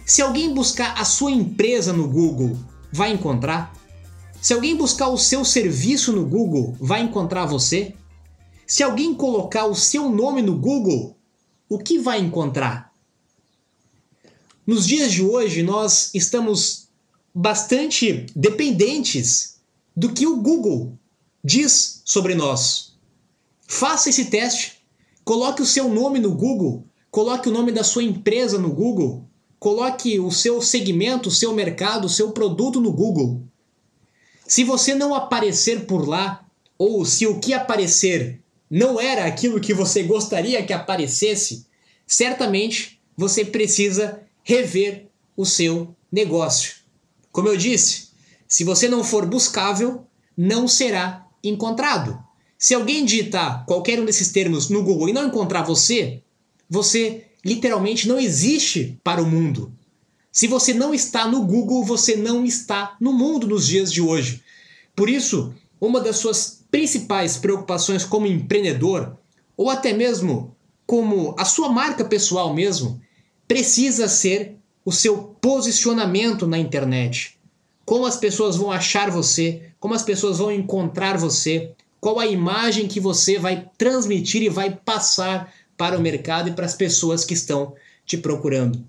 se 0.06 0.22
alguém 0.22 0.54
buscar 0.54 1.00
a 1.00 1.06
sua 1.06 1.32
empresa 1.32 1.94
no 1.94 2.08
Google, 2.08 2.58
vai 2.92 3.12
encontrar? 3.12 3.74
Se 4.42 4.54
alguém 4.54 4.76
buscar 4.76 5.10
o 5.10 5.18
seu 5.18 5.46
serviço 5.46 6.12
no 6.12 6.26
Google, 6.26 6.76
vai 6.80 7.02
encontrar 7.02 7.46
você? 7.46 7.94
Se 8.66 8.82
alguém 8.82 9.14
colocar 9.14 9.66
o 9.66 9.76
seu 9.76 10.10
nome 10.10 10.42
no 10.42 10.58
Google, 10.58 11.16
o 11.70 11.78
que 11.78 12.00
vai 12.00 12.20
encontrar? 12.20 12.92
Nos 14.66 14.88
dias 14.88 15.12
de 15.12 15.22
hoje, 15.22 15.62
nós 15.62 16.10
estamos 16.16 16.88
bastante 17.34 18.26
dependentes 18.36 19.60
do 19.96 20.14
que 20.14 20.28
o 20.28 20.38
Google 20.38 20.98
diz 21.44 22.02
sobre 22.06 22.36
nós. 22.36 22.94
Faça 23.68 24.10
esse 24.10 24.26
teste. 24.26 24.82
Coloque 25.24 25.62
o 25.62 25.66
seu 25.66 25.88
nome 25.88 26.20
no 26.20 26.34
Google, 26.34 26.84
coloque 27.10 27.48
o 27.48 27.52
nome 27.52 27.72
da 27.72 27.84
sua 27.84 28.04
empresa 28.04 28.58
no 28.58 28.72
Google, 28.74 29.24
coloque 29.60 30.20
o 30.20 30.32
seu 30.32 30.62
segmento, 30.62 31.30
o 31.30 31.32
seu 31.32 31.54
mercado, 31.54 32.06
o 32.06 32.10
seu 32.10 32.32
produto 32.32 32.82
no 32.82 32.92
Google. 32.92 33.44
Se 34.48 34.64
você 34.64 34.96
não 34.96 35.14
aparecer 35.14 35.86
por 35.86 36.08
lá, 36.08 36.44
ou 36.78 37.06
se 37.06 37.28
o 37.28 37.40
que 37.40 37.54
aparecer 37.54 38.42
não 38.68 39.00
era 39.00 39.26
aquilo 39.26 39.62
que 39.62 39.74
você 39.74 40.02
gostaria 40.02 40.66
que 40.66 40.74
aparecesse, 40.74 41.68
certamente 42.08 43.00
você 43.16 43.46
precisa 43.46 44.22
rever 44.44 45.08
o 45.38 45.46
seu 45.46 45.96
negócio. 46.12 46.81
Como 47.32 47.48
eu 47.48 47.56
disse, 47.56 48.10
se 48.48 48.64
você 48.64 48.90
não 48.90 49.04
for 49.04 49.26
buscável, 49.26 50.06
não 50.36 50.68
será 50.68 51.26
encontrado. 51.44 52.20
Se 52.58 52.74
alguém 52.74 53.06
digitar 53.06 53.66
qualquer 53.66 54.00
um 54.00 54.06
desses 54.06 54.32
termos 54.32 54.70
no 54.70 54.84
Google 54.84 55.10
e 55.10 55.14
não 55.14 55.28
encontrar 55.28 55.64
você, 55.64 56.22
você 56.70 57.26
literalmente 57.44 58.08
não 58.08 58.20
existe 58.20 59.00
para 59.04 59.22
o 59.22 59.26
mundo. 59.26 59.74
Se 60.32 60.48
você 60.48 60.74
não 60.74 60.94
está 60.94 61.28
no 61.28 61.44
Google, 61.46 61.84
você 61.84 62.16
não 62.16 62.46
está 62.46 62.96
no 63.00 63.12
mundo 63.12 63.48
nos 63.48 63.68
dias 63.68 63.92
de 63.92 64.02
hoje. 64.02 64.44
Por 64.96 65.10
isso, 65.10 65.54
uma 65.80 66.00
das 66.00 66.18
suas 66.18 66.64
principais 66.70 67.38
preocupações 67.38 68.06
como 68.06 68.28
empreendedor, 68.28 69.18
ou 69.58 69.70
até 69.70 69.92
mesmo 69.92 70.56
como 70.86 71.36
a 71.38 71.46
sua 71.46 71.70
marca 71.70 72.06
pessoal 72.06 72.54
mesmo, 72.54 73.02
precisa 73.48 74.08
ser 74.08 74.58
o 74.84 74.92
seu 74.92 75.36
posicionamento 75.40 76.48
na 76.48 76.58
internet. 76.58 77.38
Como 77.86 78.06
as 78.06 78.18
pessoas 78.18 78.56
vão 78.56 78.72
achar 78.72 79.10
você, 79.10 79.64
como 79.80 79.94
as 79.94 80.04
pessoas 80.04 80.38
vão 80.38 80.52
encontrar 80.52 81.18
você, 81.18 81.72
qual 82.00 82.20
a 82.20 82.28
imagem 82.28 82.88
que 82.88 83.00
você 83.00 83.38
vai 83.38 83.70
transmitir 83.78 84.42
e 84.42 84.50
vai 84.50 84.72
passar 84.72 85.54
para 85.78 85.98
o 85.98 86.02
mercado 86.02 86.50
e 86.50 86.54
para 86.54 86.66
as 86.66 86.74
pessoas 86.74 87.24
que 87.24 87.34
estão 87.34 87.74
te 88.06 88.18
procurando. 88.18 88.84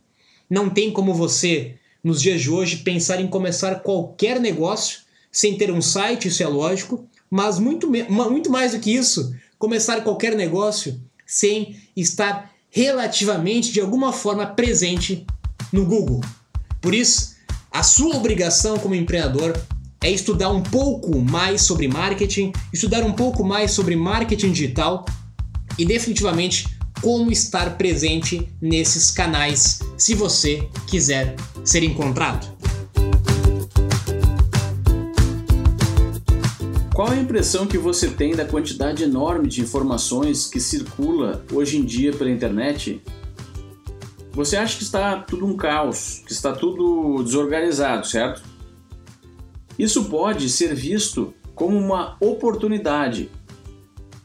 Não 0.48 0.68
tem 0.68 0.90
como 0.90 1.14
você, 1.14 1.76
nos 2.02 2.20
dias 2.20 2.40
de 2.40 2.50
hoje, 2.50 2.78
pensar 2.78 3.20
em 3.20 3.26
começar 3.26 3.76
qualquer 3.76 4.40
negócio 4.40 5.00
sem 5.30 5.56
ter 5.56 5.70
um 5.70 5.80
site, 5.80 6.28
isso 6.28 6.42
é 6.42 6.46
lógico, 6.46 7.06
mas 7.30 7.58
muito, 7.58 7.90
muito 8.10 8.50
mais 8.50 8.72
do 8.72 8.80
que 8.80 8.94
isso, 8.94 9.34
começar 9.58 10.02
qualquer 10.02 10.36
negócio 10.36 11.00
sem 11.26 11.76
estar 11.96 12.52
relativamente, 12.68 13.72
de 13.72 13.80
alguma 13.80 14.12
forma, 14.12 14.46
presente 14.46 15.26
no 15.72 15.86
Google. 15.86 16.20
Por 16.80 16.94
isso, 16.94 17.36
a 17.70 17.82
sua 17.82 18.16
obrigação 18.16 18.78
como 18.78 18.94
empreendedor 18.94 19.58
é 20.02 20.10
estudar 20.10 20.50
um 20.50 20.62
pouco 20.62 21.18
mais 21.18 21.62
sobre 21.62 21.88
marketing, 21.88 22.52
estudar 22.72 23.04
um 23.04 23.12
pouco 23.12 23.44
mais 23.44 23.70
sobre 23.70 23.96
marketing 23.96 24.52
digital 24.52 25.06
e 25.78 25.84
definitivamente 25.84 26.66
como 27.00 27.32
estar 27.32 27.76
presente 27.76 28.48
nesses 28.60 29.10
canais 29.10 29.80
se 29.96 30.14
você 30.14 30.68
quiser 30.86 31.34
ser 31.64 31.82
encontrado. 31.82 32.52
Qual 36.94 37.10
a 37.10 37.16
impressão 37.16 37.66
que 37.66 37.78
você 37.78 38.08
tem 38.08 38.36
da 38.36 38.44
quantidade 38.44 39.02
enorme 39.02 39.48
de 39.48 39.62
informações 39.62 40.46
que 40.46 40.60
circula 40.60 41.44
hoje 41.50 41.78
em 41.78 41.84
dia 41.84 42.12
pela 42.12 42.30
internet? 42.30 43.00
Você 44.32 44.56
acha 44.56 44.78
que 44.78 44.82
está 44.82 45.16
tudo 45.18 45.44
um 45.44 45.56
caos, 45.56 46.22
que 46.26 46.32
está 46.32 46.52
tudo 46.52 47.22
desorganizado, 47.22 48.06
certo? 48.06 48.42
Isso 49.78 50.04
pode 50.06 50.48
ser 50.48 50.74
visto 50.74 51.34
como 51.54 51.76
uma 51.78 52.16
oportunidade. 52.18 53.30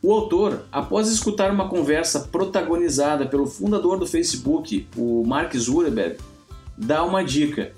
O 0.02 0.14
autor, 0.14 0.64
após 0.72 1.10
escutar 1.10 1.52
uma 1.52 1.68
conversa 1.68 2.22
protagonizada 2.32 3.26
pelo 3.26 3.46
fundador 3.46 4.00
do 4.00 4.08
Facebook, 4.08 4.88
o 4.96 5.24
Mark 5.26 5.54
Zuckerberg, 5.56 6.18
dá 6.78 7.04
uma 7.04 7.24
dica. 7.24 7.74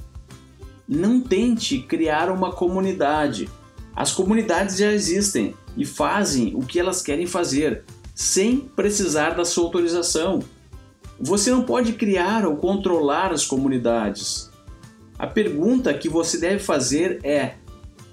Não 0.87 1.21
tente 1.21 1.79
criar 1.79 2.29
uma 2.29 2.51
comunidade. 2.51 3.49
As 3.95 4.11
comunidades 4.11 4.77
já 4.77 4.91
existem 4.91 5.55
e 5.75 5.85
fazem 5.85 6.53
o 6.55 6.59
que 6.59 6.79
elas 6.79 7.01
querem 7.01 7.25
fazer, 7.25 7.83
sem 8.13 8.57
precisar 8.57 9.31
da 9.31 9.45
sua 9.45 9.63
autorização. 9.63 10.39
Você 11.19 11.51
não 11.51 11.63
pode 11.63 11.93
criar 11.93 12.45
ou 12.45 12.55
controlar 12.55 13.31
as 13.33 13.45
comunidades. 13.45 14.49
A 15.17 15.27
pergunta 15.27 15.93
que 15.93 16.07
você 16.07 16.37
deve 16.37 16.59
fazer 16.59 17.19
é: 17.25 17.55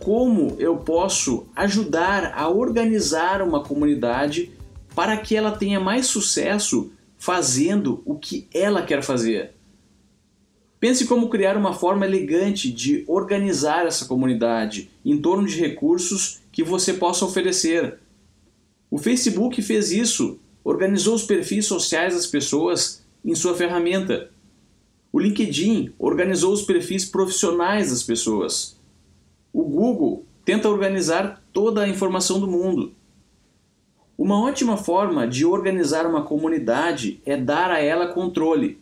como 0.00 0.56
eu 0.58 0.78
posso 0.78 1.46
ajudar 1.54 2.32
a 2.34 2.48
organizar 2.48 3.40
uma 3.42 3.62
comunidade 3.62 4.50
para 4.94 5.16
que 5.16 5.36
ela 5.36 5.52
tenha 5.52 5.78
mais 5.78 6.06
sucesso 6.06 6.90
fazendo 7.16 8.02
o 8.04 8.16
que 8.16 8.48
ela 8.52 8.82
quer 8.82 9.02
fazer? 9.02 9.54
Pense 10.80 11.06
como 11.06 11.30
criar 11.30 11.56
uma 11.56 11.72
forma 11.72 12.04
elegante 12.04 12.70
de 12.70 13.04
organizar 13.06 13.86
essa 13.86 14.04
comunidade 14.04 14.90
em 15.04 15.16
torno 15.18 15.46
de 15.46 15.58
recursos 15.58 16.40
que 16.50 16.62
você 16.62 16.92
possa 16.92 17.24
oferecer. 17.24 17.98
O 18.90 18.98
Facebook 18.98 19.62
fez 19.62 19.90
isso, 19.90 20.38
organizou 20.66 21.14
os 21.14 21.22
perfis 21.22 21.64
sociais 21.64 22.14
das 22.14 22.26
pessoas 22.26 23.00
em 23.24 23.36
sua 23.36 23.54
ferramenta. 23.54 24.30
O 25.12 25.20
LinkedIn 25.20 25.92
organizou 25.96 26.52
os 26.52 26.62
perfis 26.62 27.04
profissionais 27.04 27.90
das 27.90 28.02
pessoas. 28.02 28.76
O 29.52 29.62
Google 29.62 30.24
tenta 30.44 30.68
organizar 30.68 31.40
toda 31.52 31.82
a 31.82 31.88
informação 31.88 32.40
do 32.40 32.48
mundo. 32.48 32.92
Uma 34.18 34.42
ótima 34.42 34.76
forma 34.76 35.28
de 35.28 35.46
organizar 35.46 36.04
uma 36.04 36.24
comunidade 36.24 37.20
é 37.24 37.36
dar 37.36 37.70
a 37.70 37.80
ela 37.80 38.08
controle. 38.08 38.80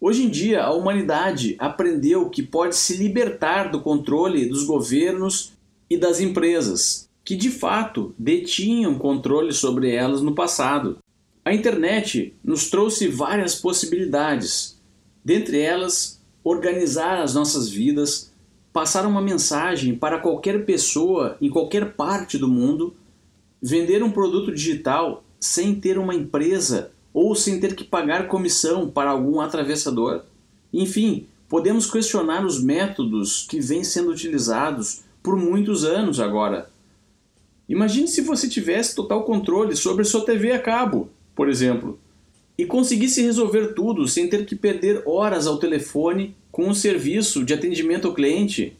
Hoje 0.00 0.22
em 0.22 0.28
dia, 0.28 0.62
a 0.62 0.72
humanidade 0.72 1.56
aprendeu 1.58 2.30
que 2.30 2.40
pode 2.40 2.76
se 2.76 2.96
libertar 2.98 3.68
do 3.68 3.80
controle 3.80 4.46
dos 4.46 4.62
governos 4.62 5.54
e 5.90 5.96
das 5.96 6.20
empresas, 6.20 7.10
que 7.24 7.34
de 7.34 7.50
fato 7.50 8.14
detinham 8.18 8.98
controle 8.98 9.52
sobre 9.52 9.90
elas 9.90 10.20
no 10.20 10.34
passado. 10.34 10.98
A 11.44 11.54
internet 11.54 12.34
nos 12.44 12.68
trouxe 12.68 13.08
várias 13.08 13.54
possibilidades, 13.54 14.78
dentre 15.24 15.60
elas, 15.60 16.20
organizar 16.42 17.20
as 17.20 17.34
nossas 17.34 17.68
vidas, 17.68 18.32
passar 18.72 19.06
uma 19.06 19.22
mensagem 19.22 19.94
para 19.94 20.18
qualquer 20.18 20.66
pessoa 20.66 21.36
em 21.40 21.48
qualquer 21.48 21.94
parte 21.94 22.36
do 22.36 22.48
mundo, 22.48 22.94
vender 23.62 24.02
um 24.02 24.10
produto 24.10 24.52
digital 24.52 25.24
sem 25.40 25.74
ter 25.74 25.98
uma 25.98 26.14
empresa 26.14 26.90
ou 27.12 27.34
sem 27.34 27.60
ter 27.60 27.74
que 27.74 27.84
pagar 27.84 28.28
comissão 28.28 28.90
para 28.90 29.10
algum 29.10 29.40
atravessador. 29.40 30.22
Enfim, 30.72 31.26
podemos 31.48 31.90
questionar 31.90 32.44
os 32.44 32.62
métodos 32.62 33.46
que 33.48 33.60
vêm 33.60 33.84
sendo 33.84 34.10
utilizados 34.10 35.02
por 35.22 35.36
muitos 35.36 35.84
anos 35.84 36.18
agora. 36.18 36.68
Imagine 37.68 38.08
se 38.08 38.20
você 38.20 38.48
tivesse 38.48 38.94
total 38.94 39.24
controle 39.24 39.74
sobre 39.74 40.04
sua 40.04 40.24
TV 40.24 40.52
a 40.52 40.58
cabo 40.58 41.10
por 41.34 41.48
exemplo, 41.48 41.98
e 42.56 42.64
conseguisse 42.64 43.20
resolver 43.20 43.74
tudo 43.74 44.06
sem 44.06 44.28
ter 44.28 44.46
que 44.46 44.54
perder 44.54 45.02
horas 45.04 45.46
ao 45.46 45.58
telefone 45.58 46.36
com 46.52 46.68
um 46.68 46.74
serviço 46.74 47.44
de 47.44 47.52
atendimento 47.52 48.06
ao 48.06 48.14
cliente. 48.14 48.76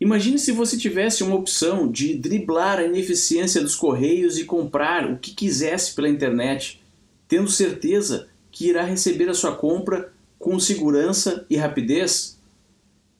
Imagine 0.00 0.38
se 0.38 0.52
você 0.52 0.76
tivesse 0.76 1.24
uma 1.24 1.34
opção 1.34 1.90
de 1.90 2.14
driblar 2.14 2.78
a 2.78 2.84
ineficiência 2.84 3.60
dos 3.60 3.74
correios 3.74 4.38
e 4.38 4.44
comprar 4.44 5.10
o 5.10 5.18
que 5.18 5.34
quisesse 5.34 5.94
pela 5.94 6.08
internet, 6.08 6.80
tendo 7.26 7.50
certeza 7.50 8.28
que 8.52 8.68
irá 8.68 8.82
receber 8.84 9.28
a 9.28 9.34
sua 9.34 9.56
compra 9.56 10.12
com 10.38 10.60
segurança 10.60 11.44
e 11.50 11.56
rapidez. 11.56 12.35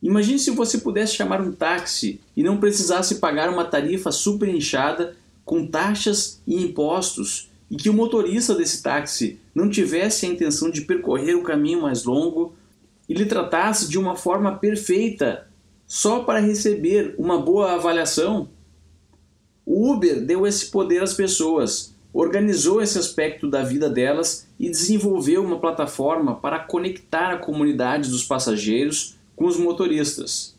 Imagine 0.07 0.39
se 0.39 0.53
você 0.53 0.79
pudesse 0.79 1.17
chamar 1.17 1.41
um 1.41 1.51
táxi 1.51 2.21
e 2.37 2.41
não 2.41 2.59
precisasse 2.59 3.17
pagar 3.17 3.51
uma 3.51 3.65
tarifa 3.65 4.13
super 4.13 4.49
inchada 4.49 5.17
com 5.45 5.67
taxas 5.67 6.41
e 6.47 6.63
impostos 6.63 7.51
e 7.69 7.75
que 7.75 7.91
o 7.91 7.93
motorista 7.93 8.55
desse 8.55 8.85
táxi 8.85 9.41
não 9.53 9.69
tivesse 9.69 10.25
a 10.25 10.29
intenção 10.29 10.71
de 10.71 10.83
percorrer 10.83 11.35
o 11.35 11.43
caminho 11.43 11.83
mais 11.83 12.05
longo 12.05 12.55
e 13.09 13.15
lhe 13.15 13.27
tratasse 13.27 13.89
de 13.89 13.99
uma 13.99 14.15
forma 14.15 14.57
perfeita 14.57 15.49
só 15.89 16.21
para 16.21 16.39
receber 16.39 17.17
uma 17.19 17.43
boa 17.43 17.73
avaliação? 17.73 18.49
O 19.65 19.93
Uber 19.93 20.25
deu 20.25 20.47
esse 20.47 20.67
poder 20.67 21.03
às 21.03 21.15
pessoas, 21.15 21.93
organizou 22.13 22.81
esse 22.81 22.97
aspecto 22.97 23.51
da 23.51 23.65
vida 23.65 23.91
delas 23.91 24.47
e 24.57 24.71
desenvolveu 24.71 25.45
uma 25.45 25.59
plataforma 25.59 26.37
para 26.37 26.61
conectar 26.61 27.33
a 27.33 27.39
comunidade 27.39 28.09
dos 28.09 28.23
passageiros 28.23 29.16
com 29.37 29.45
os 29.45 29.59
motoristas. 29.59 30.57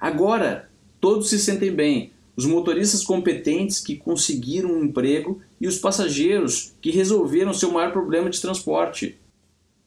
Agora, 0.00 0.68
todos 1.00 1.28
se 1.28 1.38
sentem 1.38 1.70
bem, 1.70 2.10
os 2.36 2.44
motoristas 2.44 3.04
competentes 3.04 3.80
que 3.80 3.96
conseguiram 3.96 4.70
um 4.70 4.84
emprego 4.84 5.40
e 5.60 5.66
os 5.66 5.78
passageiros 5.78 6.74
que 6.80 6.90
resolveram 6.90 7.54
seu 7.54 7.70
maior 7.70 7.92
problema 7.92 8.28
de 8.28 8.40
transporte. 8.40 9.16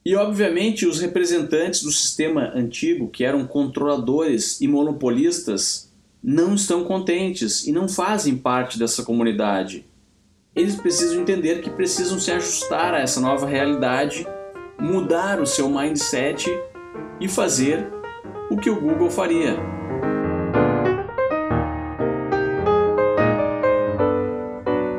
E, 0.04 0.16
obviamente, 0.16 0.86
os 0.86 0.98
representantes 1.00 1.82
do 1.82 1.92
sistema 1.92 2.50
antigo, 2.54 3.08
que 3.08 3.22
eram 3.22 3.46
controladores 3.46 4.60
e 4.60 4.66
monopolistas, 4.66 5.90
não 6.22 6.54
estão 6.54 6.84
contentes 6.84 7.66
e 7.66 7.72
não 7.72 7.88
fazem 7.88 8.36
parte 8.36 8.78
dessa 8.78 9.02
comunidade. 9.02 9.84
eles 10.56 10.74
precisam 10.74 11.22
entender 11.22 11.62
que 11.62 11.70
precisam 11.70 12.18
se 12.18 12.30
ajustar 12.32 12.92
a 12.92 12.98
essa 12.98 13.20
nova 13.20 13.46
realidade, 13.46 14.26
mudar 14.78 15.40
o 15.40 15.46
seu 15.46 15.68
mindset 15.70 16.50
e 17.20 17.28
fazer 17.28 17.99
o 18.50 18.56
que 18.56 18.68
o 18.68 18.80
Google 18.80 19.10
faria. 19.10 19.56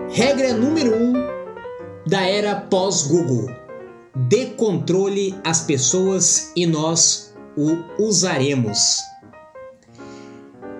Regra 0.10 0.54
número 0.54 0.96
1 0.96 1.04
um 1.04 1.14
da 2.08 2.22
era 2.22 2.56
pós-Google: 2.56 3.48
dê 4.16 4.48
controle 4.48 5.36
às 5.44 5.62
pessoas 5.62 6.52
e 6.56 6.66
nós 6.66 7.34
o 7.58 7.78
usaremos. 8.02 9.00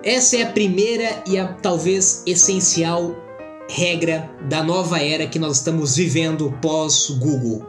Essa 0.02 0.38
é 0.38 0.42
a 0.42 0.50
primeira 0.50 1.22
e 1.26 1.38
a 1.38 1.46
talvez 1.46 2.24
essencial 2.26 3.14
regra 3.68 4.28
da 4.48 4.62
nova 4.62 4.98
era 4.98 5.26
que 5.26 5.38
nós 5.38 5.58
estamos 5.58 5.96
vivendo 5.96 6.52
pós-Google. 6.60 7.64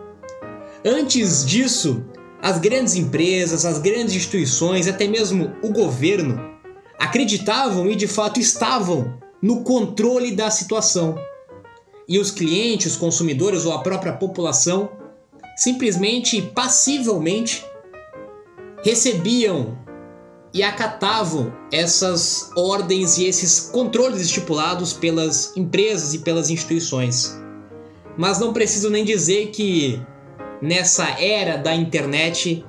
Antes 0.83 1.45
disso, 1.45 2.03
as 2.43 2.59
grandes 2.59 2.95
empresas, 2.95 3.63
as 3.63 3.79
grandes 3.79 4.13
instituições, 4.13 4.85
até 4.85 5.07
mesmo 5.07 5.55
o 5.63 5.69
governo, 5.69 6.37
acreditavam 6.99 7.89
e 7.89 7.95
de 7.95 8.05
fato 8.05 8.37
estavam 8.37 9.17
no 9.41 9.63
controle 9.63 10.35
da 10.35 10.51
situação. 10.51 11.17
E 12.05 12.19
os 12.19 12.31
clientes, 12.31 12.91
os 12.91 12.97
consumidores 12.97 13.63
ou 13.63 13.71
a 13.71 13.79
própria 13.79 14.11
população 14.11 14.89
simplesmente 15.55 16.41
passivelmente 16.41 17.65
recebiam 18.83 19.77
e 20.53 20.61
acatavam 20.61 21.53
essas 21.71 22.51
ordens 22.57 23.17
e 23.17 23.25
esses 23.25 23.69
controles 23.71 24.21
estipulados 24.21 24.91
pelas 24.91 25.55
empresas 25.55 26.13
e 26.13 26.19
pelas 26.19 26.49
instituições. 26.49 27.39
Mas 28.17 28.37
não 28.37 28.51
preciso 28.51 28.89
nem 28.89 29.05
dizer 29.05 29.47
que 29.51 30.05
nessa 30.63 31.19
era 31.19 31.57
da 31.57 31.75
internet 31.75 32.63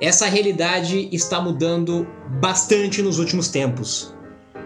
essa 0.00 0.26
realidade 0.26 1.08
está 1.10 1.40
mudando 1.40 2.06
bastante 2.40 3.02
nos 3.02 3.18
últimos 3.18 3.48
tempos. 3.48 4.14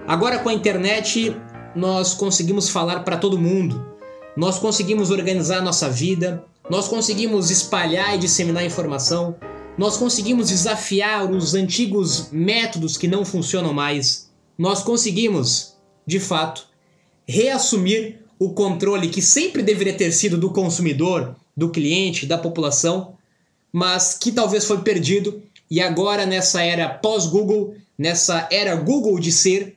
Agora 0.06 0.38
com 0.40 0.50
a 0.50 0.52
internet 0.52 1.34
nós 1.74 2.12
conseguimos 2.12 2.68
falar 2.68 3.00
para 3.00 3.16
todo 3.16 3.38
mundo, 3.38 3.96
nós 4.36 4.58
conseguimos 4.58 5.10
organizar 5.10 5.62
nossa 5.62 5.88
vida, 5.88 6.44
nós 6.68 6.86
conseguimos 6.86 7.50
espalhar 7.50 8.14
e 8.14 8.18
disseminar 8.18 8.62
informação, 8.62 9.36
nós 9.78 9.96
conseguimos 9.96 10.50
desafiar 10.50 11.30
os 11.30 11.54
antigos 11.54 12.28
métodos 12.30 12.98
que 12.98 13.08
não 13.08 13.24
funcionam 13.24 13.72
mais. 13.72 14.30
Nós 14.58 14.82
conseguimos, 14.82 15.76
de 16.06 16.20
fato, 16.20 16.66
reassumir 17.26 18.18
o 18.38 18.52
controle 18.52 19.08
que 19.08 19.22
sempre 19.22 19.62
deveria 19.62 19.94
ter 19.94 20.12
sido 20.12 20.36
do 20.36 20.50
consumidor, 20.50 21.36
do 21.56 21.70
cliente, 21.70 22.26
da 22.26 22.38
população, 22.38 23.14
mas 23.72 24.14
que 24.14 24.32
talvez 24.32 24.64
foi 24.64 24.82
perdido 24.82 25.42
e 25.70 25.80
agora 25.80 26.26
nessa 26.26 26.62
era 26.62 26.88
pós-Google, 26.88 27.76
nessa 27.96 28.48
era 28.50 28.74
Google 28.74 29.20
de 29.20 29.30
ser, 29.30 29.76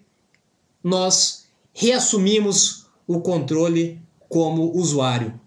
nós 0.84 1.46
reassumimos 1.74 2.86
o 3.08 3.22
controle 3.22 4.00
como 4.28 4.76
usuário. 4.76 5.40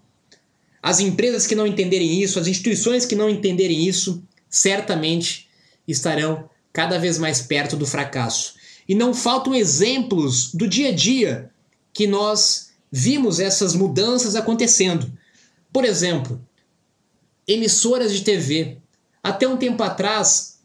As 0.81 0.99
empresas 0.99 1.45
que 1.45 1.55
não 1.55 1.67
entenderem 1.67 2.21
isso, 2.21 2.39
as 2.39 2.47
instituições 2.47 3.05
que 3.05 3.15
não 3.15 3.29
entenderem 3.29 3.85
isso, 3.85 4.23
certamente 4.49 5.47
estarão 5.87 6.49
cada 6.71 6.97
vez 6.97 7.17
mais 7.17 7.41
perto 7.41 7.75
do 7.75 7.85
fracasso. 7.85 8.55
E 8.87 8.95
não 8.95 9.13
faltam 9.13 9.53
exemplos 9.53 10.53
do 10.53 10.67
dia 10.67 10.89
a 10.89 10.91
dia 10.93 11.49
que 11.91 12.07
nós 12.07 12.69
vimos 12.89 13.39
essas 13.39 13.75
mudanças 13.75 14.35
acontecendo. 14.35 15.11
Por 15.77 15.85
exemplo, 15.85 16.41
emissoras 17.47 18.11
de 18.11 18.23
TV. 18.23 18.79
Até 19.21 19.47
um 19.47 19.57
tempo 19.57 19.83
atrás, 19.83 20.57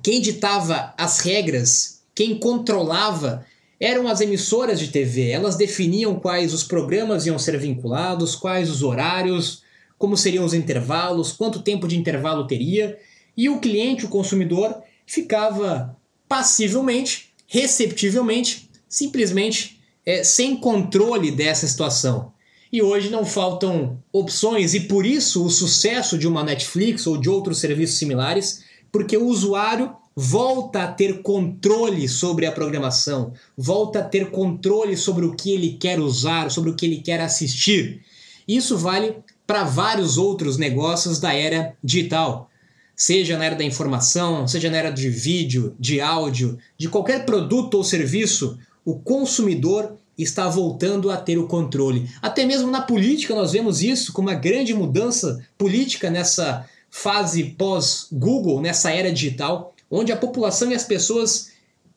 quem 0.00 0.20
ditava 0.20 0.94
as 0.96 1.18
regras, 1.18 2.04
quem 2.14 2.38
controlava 2.38 3.44
eram 3.80 4.06
as 4.06 4.20
emissoras 4.20 4.78
de 4.78 4.86
TV. 4.86 5.30
Elas 5.30 5.56
definiam 5.56 6.20
quais 6.20 6.54
os 6.54 6.62
programas 6.62 7.26
iam 7.26 7.36
ser 7.36 7.58
vinculados, 7.58 8.36
quais 8.36 8.70
os 8.70 8.84
horários, 8.84 9.64
como 9.98 10.16
seriam 10.16 10.44
os 10.44 10.54
intervalos, 10.54 11.32
quanto 11.32 11.62
tempo 11.62 11.88
de 11.88 11.98
intervalo 11.98 12.46
teria 12.46 12.96
e 13.36 13.48
o 13.48 13.58
cliente, 13.58 14.04
o 14.04 14.08
consumidor, 14.08 14.80
ficava 15.04 15.96
passivelmente, 16.28 17.32
receptivelmente, 17.48 18.70
simplesmente 18.88 19.80
é, 20.06 20.22
sem 20.22 20.56
controle 20.56 21.32
dessa 21.32 21.66
situação. 21.66 22.32
E 22.72 22.82
hoje 22.82 23.10
não 23.10 23.24
faltam 23.24 23.98
opções, 24.12 24.74
e 24.74 24.80
por 24.80 25.04
isso 25.04 25.44
o 25.44 25.50
sucesso 25.50 26.16
de 26.16 26.28
uma 26.28 26.44
Netflix 26.44 27.06
ou 27.06 27.16
de 27.16 27.28
outros 27.28 27.58
serviços 27.58 27.98
similares, 27.98 28.64
porque 28.92 29.16
o 29.16 29.26
usuário 29.26 29.92
volta 30.14 30.84
a 30.84 30.88
ter 30.92 31.22
controle 31.22 32.08
sobre 32.08 32.46
a 32.46 32.52
programação, 32.52 33.32
volta 33.56 34.00
a 34.00 34.04
ter 34.04 34.30
controle 34.30 34.96
sobre 34.96 35.24
o 35.24 35.34
que 35.34 35.52
ele 35.52 35.76
quer 35.80 35.98
usar, 35.98 36.50
sobre 36.50 36.70
o 36.70 36.74
que 36.74 36.86
ele 36.86 37.00
quer 37.00 37.20
assistir. 37.20 38.02
Isso 38.46 38.76
vale 38.76 39.16
para 39.46 39.64
vários 39.64 40.18
outros 40.18 40.56
negócios 40.56 41.18
da 41.18 41.34
era 41.34 41.74
digital 41.82 42.50
seja 43.00 43.38
na 43.38 43.46
era 43.46 43.56
da 43.56 43.64
informação, 43.64 44.46
seja 44.46 44.68
na 44.68 44.76
era 44.76 44.90
de 44.90 45.08
vídeo, 45.08 45.74
de 45.80 46.02
áudio, 46.02 46.58
de 46.76 46.86
qualquer 46.86 47.24
produto 47.24 47.78
ou 47.78 47.82
serviço, 47.82 48.58
o 48.84 48.94
consumidor 48.98 49.96
está 50.22 50.48
voltando 50.48 51.10
a 51.10 51.16
ter 51.16 51.38
o 51.38 51.46
controle. 51.46 52.08
Até 52.20 52.44
mesmo 52.44 52.70
na 52.70 52.82
política 52.82 53.34
nós 53.34 53.52
vemos 53.52 53.82
isso 53.82 54.12
como 54.12 54.28
uma 54.28 54.34
grande 54.34 54.74
mudança 54.74 55.44
política 55.56 56.10
nessa 56.10 56.68
fase 56.90 57.44
pós-Google, 57.44 58.60
nessa 58.60 58.90
era 58.90 59.12
digital, 59.12 59.74
onde 59.90 60.12
a 60.12 60.16
população 60.16 60.70
e 60.70 60.74
as 60.74 60.84
pessoas, 60.84 61.52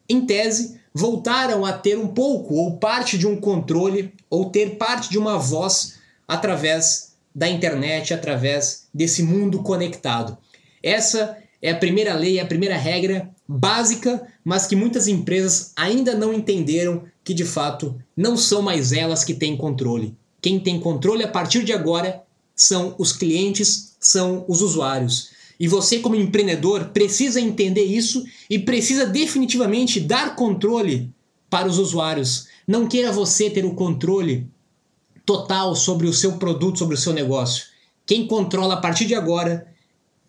em 0.08 0.26
tese, 0.26 0.80
voltaram 0.94 1.66
a 1.66 1.74
ter 1.74 1.98
um 1.98 2.08
pouco 2.08 2.54
ou 2.54 2.78
parte 2.78 3.18
de 3.18 3.26
um 3.26 3.36
controle 3.36 4.14
ou 4.30 4.50
ter 4.50 4.78
parte 4.78 5.10
de 5.10 5.18
uma 5.18 5.38
voz 5.38 5.96
através 6.28 7.14
da 7.34 7.50
internet, 7.50 8.14
através 8.14 8.88
desse 8.94 9.24
mundo 9.24 9.64
conectado. 9.64 10.38
Essa 10.82 11.38
é 11.62 11.72
a 11.72 11.78
primeira 11.78 12.14
lei, 12.14 12.40
a 12.40 12.46
primeira 12.46 12.78
regra 12.78 13.30
básica, 13.48 14.28
mas 14.44 14.68
que 14.68 14.76
muitas 14.76 15.08
empresas 15.08 15.72
ainda 15.76 16.14
não 16.14 16.34
entenderam 16.34 17.04
que 17.24 17.34
de 17.34 17.46
fato 17.46 17.96
não 18.16 18.36
são 18.36 18.62
mais 18.62 18.92
elas 18.92 19.24
que 19.24 19.34
têm 19.34 19.56
controle. 19.56 20.16
Quem 20.42 20.60
tem 20.60 20.80
controle 20.80 21.24
a 21.24 21.28
partir 21.28 21.64
de 21.64 21.72
agora 21.72 22.24
são 22.56 22.96
os 22.98 23.14
clientes, 23.14 23.96
são 24.00 24.46
os 24.48 24.62
usuários. 24.62 25.32
E 25.60 25.68
você, 25.68 26.00
como 26.00 26.16
empreendedor, 26.16 26.90
precisa 26.90 27.40
entender 27.40 27.86
isso 27.86 28.24
e 28.50 28.60
precisa 28.60 29.06
definitivamente 29.06 30.00
dar 30.00 30.36
controle 30.36 31.14
para 31.50 31.68
os 31.68 31.78
usuários. 31.78 32.48
Não 32.68 32.88
queira 32.88 33.12
você 33.12 33.50
ter 33.50 33.64
o 33.64 33.76
controle 33.76 34.50
total 35.26 35.76
sobre 35.76 36.08
o 36.08 36.14
seu 36.14 36.34
produto, 36.34 36.80
sobre 36.80 36.96
o 36.96 36.98
seu 36.98 37.14
negócio. 37.14 37.66
Quem 38.06 38.28
controla 38.28 38.74
a 38.74 38.82
partir 38.82 39.06
de 39.06 39.16
agora 39.16 39.68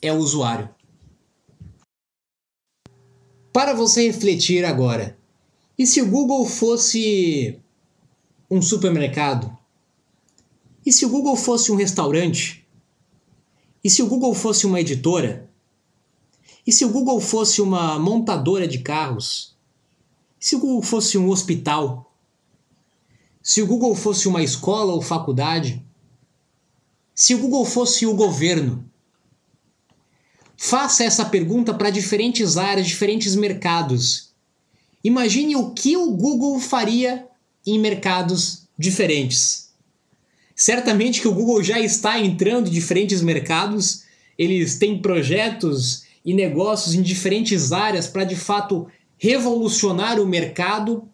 é 0.01 0.13
o 0.13 0.19
usuário. 0.19 0.69
Para 3.53 3.73
você 3.73 4.07
refletir 4.07 4.65
agora, 4.65 5.17
e 5.77 5.87
se 5.87 6.01
o 6.01 6.09
Google 6.09 6.47
fosse 6.47 7.59
um 8.49 8.63
supermercado? 8.63 9.57
E 10.87 10.93
se 10.93 11.05
o 11.05 11.09
Google 11.09 11.37
fosse 11.37 11.73
um 11.73 11.77
restaurante? 11.77 12.65
E 13.83 13.91
se 13.91 14.03
o 14.03 14.07
Google 14.07 14.35
fosse 14.35 14.67
uma 14.67 14.81
editora? 14.81 15.51
E 16.67 16.73
se 16.73 16.85
o 16.85 16.91
Google 16.91 17.21
fosse 17.21 17.61
uma 17.61 17.99
montadora 17.99 18.69
de 18.69 18.79
carros? 18.79 19.57
E 20.41 20.47
se 20.47 20.55
o 20.55 20.61
Google 20.61 20.83
fosse 20.83 21.19
um 21.19 21.29
hospital? 21.29 22.15
Se 23.43 23.61
o 23.61 23.67
Google 23.67 23.95
fosse 23.95 24.29
uma 24.29 24.43
escola 24.43 24.93
ou 24.93 25.03
faculdade? 25.03 25.85
Se 27.15 27.35
o 27.35 27.39
Google 27.39 27.65
fosse 27.65 28.07
o 28.07 28.15
governo? 28.15 28.89
Faça 30.57 31.05
essa 31.05 31.25
pergunta 31.25 31.75
para 31.75 31.91
diferentes 31.91 32.57
áreas, 32.57 32.87
diferentes 32.87 33.35
mercados. 33.35 34.34
Imagine 35.05 35.55
o 35.55 35.71
que 35.71 35.97
o 35.97 36.11
Google 36.13 36.59
faria 36.59 37.29
em 37.67 37.79
mercados 37.79 38.67
diferentes. 38.79 39.71
Certamente 40.57 41.21
que 41.21 41.29
o 41.29 41.35
Google 41.35 41.63
já 41.63 41.79
está 41.79 42.19
entrando 42.19 42.69
em 42.69 42.73
diferentes 42.73 43.21
mercados, 43.21 44.05
eles 44.39 44.79
têm 44.79 45.03
projetos 45.03 46.05
e 46.25 46.33
negócios 46.33 46.95
em 46.95 47.03
diferentes 47.03 47.71
áreas 47.71 48.07
para 48.07 48.25
de 48.25 48.35
fato 48.35 48.87
revolucionar 49.19 50.19
o 50.19 50.27
mercado 50.27 51.07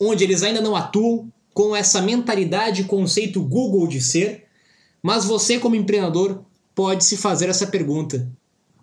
onde 0.00 0.24
eles 0.24 0.42
ainda 0.42 0.60
não 0.60 0.74
atuam 0.74 1.32
com 1.54 1.76
essa 1.76 2.00
mentalidade 2.00 2.82
e 2.82 2.84
conceito 2.84 3.42
Google 3.42 3.86
de 3.86 4.00
ser, 4.00 4.46
mas 5.02 5.24
você 5.24 5.58
como 5.58 5.76
empreendedor 5.76 6.44
pode 6.74 7.04
se 7.04 7.16
fazer 7.16 7.48
essa 7.48 7.66
pergunta: 7.66 8.28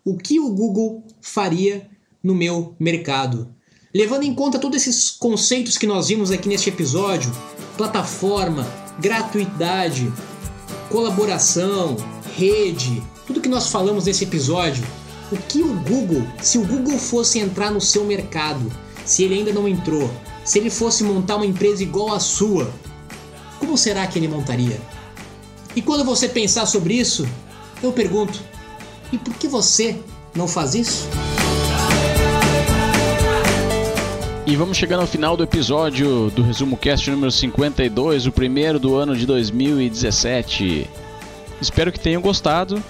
o 0.06 0.16
que 0.16 0.40
o 0.40 0.50
Google 0.54 1.04
faria 1.20 1.90
no 2.24 2.36
meu 2.36 2.76
mercado. 2.80 3.54
Levando 3.94 4.22
em 4.22 4.36
conta 4.36 4.60
todos 4.60 4.78
esses 4.78 5.10
conceitos 5.10 5.76
que 5.76 5.88
nós 5.88 6.10
vimos 6.10 6.30
aqui 6.30 6.48
neste 6.48 6.70
episódio, 6.70 7.32
plataforma, 7.76 8.68
gratuidade, 9.00 10.14
colaboração, 10.92 11.98
rede, 12.38 13.02
tudo 13.26 13.42
que 13.42 13.50
nós 13.50 13.70
falamos 13.70 14.06
nesse 14.06 14.26
episódio. 14.26 14.86
O 15.32 15.38
que 15.38 15.64
o 15.64 15.74
Google, 15.80 16.24
se 16.40 16.60
o 16.60 16.66
Google 16.68 17.00
fosse 17.00 17.40
entrar 17.40 17.72
no 17.72 17.82
seu 17.82 18.06
mercado, 18.06 18.72
se 19.04 19.24
ele 19.24 19.34
ainda 19.34 19.52
não 19.52 19.68
entrou, 19.68 20.08
se 20.46 20.60
ele 20.60 20.70
fosse 20.70 21.04
montar 21.04 21.38
uma 21.38 21.46
empresa 21.46 21.82
igual 21.82 22.14
à 22.14 22.20
sua, 22.20 22.72
como 23.58 23.76
será 23.76 24.06
que 24.06 24.20
ele 24.20 24.28
montaria? 24.28 24.80
E 25.76 25.82
quando 25.82 26.06
você 26.06 26.30
pensar 26.30 26.68
sobre 26.68 26.94
isso, 26.94 27.28
eu 27.82 27.92
pergunto: 27.92 28.40
e 29.12 29.18
por 29.18 29.34
que 29.34 29.48
você 29.48 30.00
não 30.36 30.48
faz 30.48 30.76
isso? 30.76 31.08
E 34.50 34.56
vamos 34.56 34.78
chegando 34.78 35.02
ao 35.02 35.08
final 35.08 35.38
do 35.38 35.44
episódio 35.44 36.32
do 36.32 36.42
Resumo 36.42 36.76
Cast 36.76 37.12
número 37.12 37.32
52, 37.32 38.26
o 38.26 38.32
primeiro 38.32 38.80
do 38.80 38.96
ano 38.96 39.16
de 39.16 39.24
2017. 39.24 40.90
Espero 41.62 41.92
que 41.92 42.00
tenham 42.00 42.20
gostado. 42.20 42.84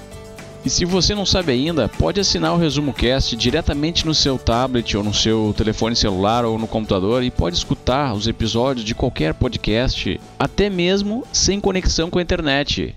E 0.63 0.69
se 0.69 0.85
você 0.85 1.13
não 1.13 1.25
sabe 1.25 1.51
ainda, 1.51 1.89
pode 1.89 2.17
assinar 2.17 2.53
o 2.53 2.57
Resumo 2.57 2.93
Cast 2.93 3.35
diretamente 3.35 4.05
no 4.05 4.15
seu 4.15 4.37
tablet 4.37 4.95
ou 4.95 5.03
no 5.03 5.13
seu 5.13 5.53
telefone 5.57 5.97
celular 5.97 6.45
ou 6.45 6.57
no 6.57 6.65
computador 6.65 7.25
e 7.25 7.29
pode 7.29 7.57
escutar 7.57 8.13
os 8.13 8.25
episódios 8.25 8.85
de 8.85 8.95
qualquer 8.95 9.33
podcast, 9.33 10.17
até 10.39 10.69
mesmo 10.69 11.25
sem 11.33 11.59
conexão 11.59 12.09
com 12.09 12.19
a 12.19 12.21
internet. 12.21 12.95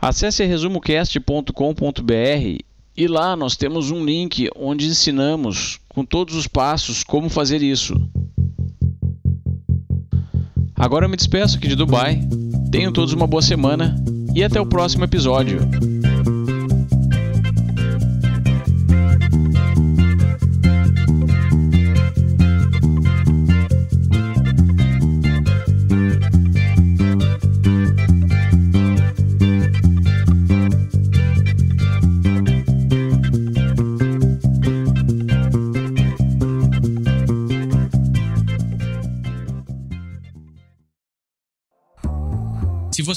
Acesse 0.00 0.42
resumocast.com.br 0.46 2.71
e 2.96 3.06
lá 3.06 3.34
nós 3.36 3.56
temos 3.56 3.90
um 3.90 4.04
link 4.04 4.48
onde 4.56 4.86
ensinamos 4.86 5.78
com 5.88 6.04
todos 6.04 6.34
os 6.34 6.46
passos 6.46 7.02
como 7.02 7.28
fazer 7.28 7.62
isso. 7.62 7.94
Agora 10.76 11.06
eu 11.06 11.08
me 11.08 11.16
despeço 11.16 11.56
aqui 11.56 11.68
de 11.68 11.76
Dubai. 11.76 12.20
Tenham 12.70 12.92
todos 12.92 13.12
uma 13.12 13.26
boa 13.26 13.42
semana 13.42 13.94
e 14.34 14.42
até 14.42 14.60
o 14.60 14.66
próximo 14.66 15.04
episódio. 15.04 15.60